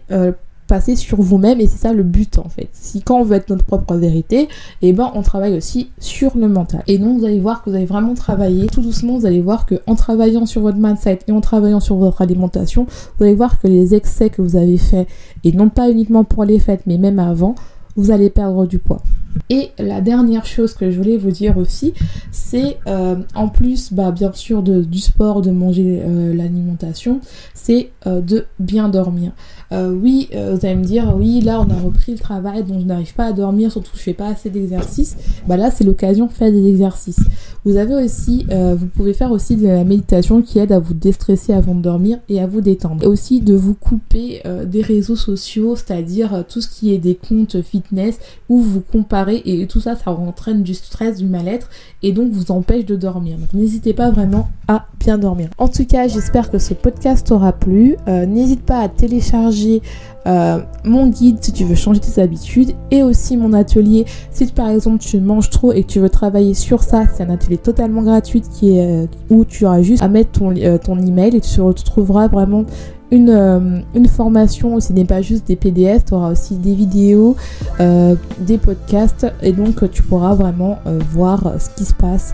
passer 0.73 0.97
sur 0.97 1.21
vous-même 1.21 1.61
et 1.61 1.67
c'est 1.67 1.77
ça 1.77 1.93
le 1.93 2.03
but 2.03 2.39
en 2.39 2.49
fait. 2.49 2.71
Si 2.73 3.03
quand 3.03 3.21
on 3.21 3.25
veut 3.25 3.37
être 3.37 3.51
notre 3.51 3.67
propre 3.67 3.95
vérité, 3.97 4.43
et 4.81 4.89
eh 4.89 4.93
ben 4.95 5.11
on 5.15 5.21
travaille 5.21 5.55
aussi 5.55 5.91
sur 5.99 6.35
le 6.35 6.49
mental. 6.49 6.83
Et 6.87 6.97
donc 6.97 7.19
vous 7.19 7.27
allez 7.27 7.41
voir 7.41 7.63
que 7.63 7.69
vous 7.69 7.77
allez 7.77 7.85
vraiment 7.85 8.15
travailler 8.15 8.69
tout 8.69 8.81
doucement, 8.81 9.19
vous 9.19 9.27
allez 9.27 9.43
voir 9.43 9.67
que 9.67 9.75
en 9.87 9.97
travaillant 9.97 10.47
sur 10.47 10.63
votre 10.63 10.79
mindset 10.79 11.19
et 11.29 11.33
en 11.33 11.43
travaillant 11.43 11.81
sur 11.81 11.97
votre 11.97 12.23
alimentation, 12.23 12.87
vous 13.19 13.25
allez 13.25 13.35
voir 13.35 13.61
que 13.61 13.67
les 13.67 13.95
excès 13.95 14.31
que 14.31 14.41
vous 14.41 14.57
avez 14.57 14.79
faits 14.79 15.07
et 15.45 15.53
non 15.53 15.69
pas 15.69 15.91
uniquement 15.91 16.25
pour 16.25 16.45
les 16.45 16.59
fêtes 16.59 16.83
mais 16.87 16.97
même 16.97 17.19
avant, 17.19 17.55
vous 17.97 18.11
allez 18.11 18.31
perdre 18.31 18.65
du 18.67 18.79
poids. 18.79 19.03
Et 19.51 19.71
la 19.79 20.01
dernière 20.01 20.47
chose 20.47 20.75
que 20.75 20.91
je 20.91 20.97
voulais 20.97 21.17
vous 21.17 21.31
dire 21.31 21.59
aussi, 21.59 21.93
c'est 22.31 22.79
euh, 22.87 23.17
en 23.35 23.49
plus, 23.49 23.93
bah, 23.93 24.11
bien 24.11 24.33
sûr, 24.33 24.63
de, 24.63 24.83
du 24.83 24.99
sport, 24.99 25.43
de 25.43 25.51
manger 25.51 26.01
euh, 26.03 26.35
l'alimentation, 26.35 27.21
c'est 27.55 27.91
euh, 28.07 28.21
de 28.21 28.47
bien 28.59 28.89
dormir. 28.89 29.33
oui, 29.73 30.29
vous 30.33 30.67
allez 30.67 30.75
me 30.75 30.85
dire, 30.85 31.15
oui, 31.17 31.41
là 31.41 31.59
on 31.67 31.71
a 31.71 31.81
repris 31.81 32.13
le 32.13 32.19
travail, 32.19 32.63
donc 32.63 32.81
je 32.81 32.85
n'arrive 32.85 33.15
pas 33.15 33.25
à 33.25 33.33
dormir, 33.33 33.73
surtout 33.73 33.93
je 33.95 34.03
fais 34.03 34.13
pas 34.13 34.29
assez 34.29 34.51
d'exercices. 34.51 35.17
Bah 35.47 35.57
là, 35.57 35.71
c'est 35.71 35.85
l'occasion 35.85 36.27
de 36.27 36.33
faire 36.33 36.53
des 36.53 36.67
exercices. 36.69 37.25
Vous 37.65 37.77
avez 37.77 37.95
aussi, 37.95 38.47
vous 38.51 38.87
pouvez 38.87 39.15
faire 39.15 39.33
aussi 39.33 39.57
de 39.57 39.67
la 39.67 39.85
méditation 39.85 40.43
qui 40.43 40.59
aide 40.59 40.73
à 40.73 40.79
vous 40.79 40.93
déstresser 40.93 41.55
avant 41.55 41.75
de 41.75 41.81
dormir 41.81 42.19
et 42.29 42.39
à 42.39 42.47
vous 42.47 42.61
détendre. 42.61 43.03
Et 43.05 43.07
aussi 43.07 43.41
de 43.41 43.55
vous 43.55 43.73
couper 43.73 44.43
des 44.67 44.83
réseaux 44.83 45.17
sociaux, 45.17 45.75
c'est-à-dire 45.75 46.45
tout 46.47 46.61
ce 46.61 46.69
qui 46.69 46.93
est 46.93 46.99
des 46.99 47.15
comptes 47.15 47.63
fitness 47.63 48.19
où 48.51 48.61
vous 48.61 48.83
comparez 48.83 49.22
et 49.31 49.67
tout 49.67 49.81
ça, 49.81 49.97
ça 49.97 50.11
entraîne 50.11 50.63
du 50.63 50.75
stress, 50.75 51.19
du 51.19 51.27
mal-être 51.27 51.69
et 52.03 52.13
donc 52.13 52.31
vous 52.33 52.51
empêche 52.51 52.85
de 52.85 52.97
dormir. 52.97 53.39
Donc 53.39 53.53
n'hésitez 53.53 53.95
pas 53.95 54.11
vraiment 54.11 54.49
à 54.69 54.87
bien 54.99 55.19
dormir. 55.19 55.49
En 55.59 55.69
tout 55.69 55.85
cas, 55.85 56.09
j'espère 56.09 56.51
que 56.51 56.59
ce 56.59 56.75
podcast 56.75 57.27
t'aura 57.27 57.53
plu. 57.53 57.97
Euh, 58.09 58.27
n'hésite 58.27 58.63
pas 58.63 58.81
à 58.81 58.89
télécharger 58.89 59.83
euh, 60.27 60.61
mon 60.85 61.09
guide 61.09 61.39
si 61.41 61.53
tu 61.53 61.65
veux 61.65 61.75
changer 61.75 62.01
tes 62.01 62.21
habitudes 62.21 62.73
et 62.93 63.03
aussi 63.03 63.37
mon 63.37 63.53
atelier 63.53 64.05
si 64.31 64.47
par 64.47 64.69
exemple 64.69 64.99
tu 64.99 65.19
manges 65.19 65.51
trop 65.51 65.73
et 65.73 65.83
que 65.83 65.89
tu 65.89 65.99
veux 65.99 66.11
travailler 66.11 66.55
sur 66.55 66.85
ça 66.85 67.07
c'est 67.13 67.25
un 67.25 67.31
atelier 67.31 67.57
totalement 67.57 68.03
gratuit 68.03 68.41
qui 68.41 68.77
est 68.77 68.87
euh, 68.87 69.07
où 69.31 69.45
tu 69.45 69.67
auras 69.67 69.83
juste 69.83 70.01
à 70.01 70.07
mettre 70.07 70.31
ton, 70.31 70.55
ton 70.79 71.01
email 71.01 71.35
et 71.35 71.41
tu 71.41 71.61
retrouveras 71.61 72.29
vraiment 72.29 72.65
une, 73.13 73.29
euh, 73.29 73.81
une 73.95 74.09
formation, 74.09 74.81
ce 74.81 74.93
n'est 74.93 75.05
pas 75.05 75.21
juste 75.21 75.47
des 75.47 75.55
PDF, 75.55 76.07
tu 76.07 76.15
auras 76.15 76.33
aussi 76.33 76.57
des 76.57 76.75
vidéos, 76.75 77.37
euh, 77.79 78.17
des 78.39 78.59
podcasts 78.59 79.27
et 79.43 79.53
donc 79.53 79.89
tu 79.91 80.03
pourras 80.03 80.35
vraiment 80.35 80.79
euh, 80.87 80.99
voir 81.13 81.53
ce 81.61 81.69
qui 81.77 81.85
se 81.85 81.95
passe 81.95 82.33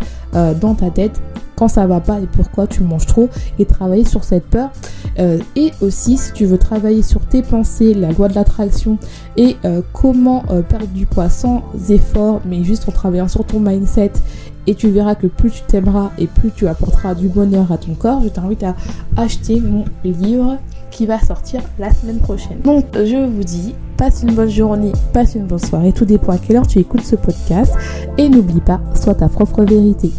dans 0.61 0.75
ta 0.75 0.91
tête 0.91 1.19
quand 1.57 1.69
ça 1.69 1.87
va 1.87 2.01
pas 2.01 2.21
et 2.21 2.27
pourquoi 2.31 2.67
tu 2.67 2.83
manges 2.83 3.07
trop 3.07 3.31
et 3.59 3.65
travailler 3.65 4.05
sur 4.05 4.25
cette 4.25 4.45
peur. 4.45 4.71
et 5.19 5.73
aussi 5.81 6.19
si 6.19 6.33
tu 6.35 6.45
veux 6.45 6.59
travailler 6.59 7.03
sur 7.03 7.23
tes 7.23 7.41
pensées, 7.41 7.95
la 7.95 8.13
loi 8.13 8.29
de 8.29 8.35
l'attraction 8.35 8.99
et 9.39 9.57
comment 9.95 10.45
perdre 10.69 10.89
du 10.89 11.07
poids 11.07 11.31
sans 11.31 11.63
effort 11.89 12.43
mais 12.45 12.63
juste 12.63 12.87
en 12.91 12.93
travaillant 12.93 13.27
sur 13.27 13.43
ton 13.47 13.59
mindset 13.59 14.13
et 14.69 14.75
tu 14.75 14.91
verras 14.91 15.15
que 15.15 15.27
plus 15.27 15.51
tu 15.51 15.63
t'aimeras 15.63 16.11
et 16.19 16.27
plus 16.27 16.51
tu 16.55 16.69
apporteras 16.69 17.15
du 17.15 17.29
bonheur 17.29 17.73
à 17.73 17.79
ton 17.79 17.95
corps, 17.95 18.21
je 18.23 18.29
t'invite 18.29 18.63
à 18.63 18.77
acheter 19.17 19.61
mon 19.61 19.87
livre 20.05 20.59
qui 20.91 21.07
va 21.07 21.19
sortir 21.19 21.63
la 21.79 21.93
semaine 21.93 22.19
prochaine. 22.19 22.61
Donc 22.63 22.85
je 22.95 23.27
vous 23.27 23.45
dis, 23.45 23.75
passe 23.97 24.23
une 24.23 24.35
bonne 24.35 24.51
journée, 24.51 24.93
passe 25.15 25.35
une 25.35 25.47
bonne 25.47 25.59
soirée, 25.59 25.93
tout 25.93 26.05
dépend 26.05 26.33
à 26.33 26.39
quelle 26.39 26.57
heure 26.57 26.67
tu 26.67 26.79
écoutes 26.79 27.03
ce 27.03 27.17
podcast 27.17 27.73
et 28.19 28.29
n'oublie 28.29 28.61
pas, 28.61 28.81
sois 28.95 29.15
ta 29.15 29.29
propre 29.31 29.65
vérité. 29.65 30.13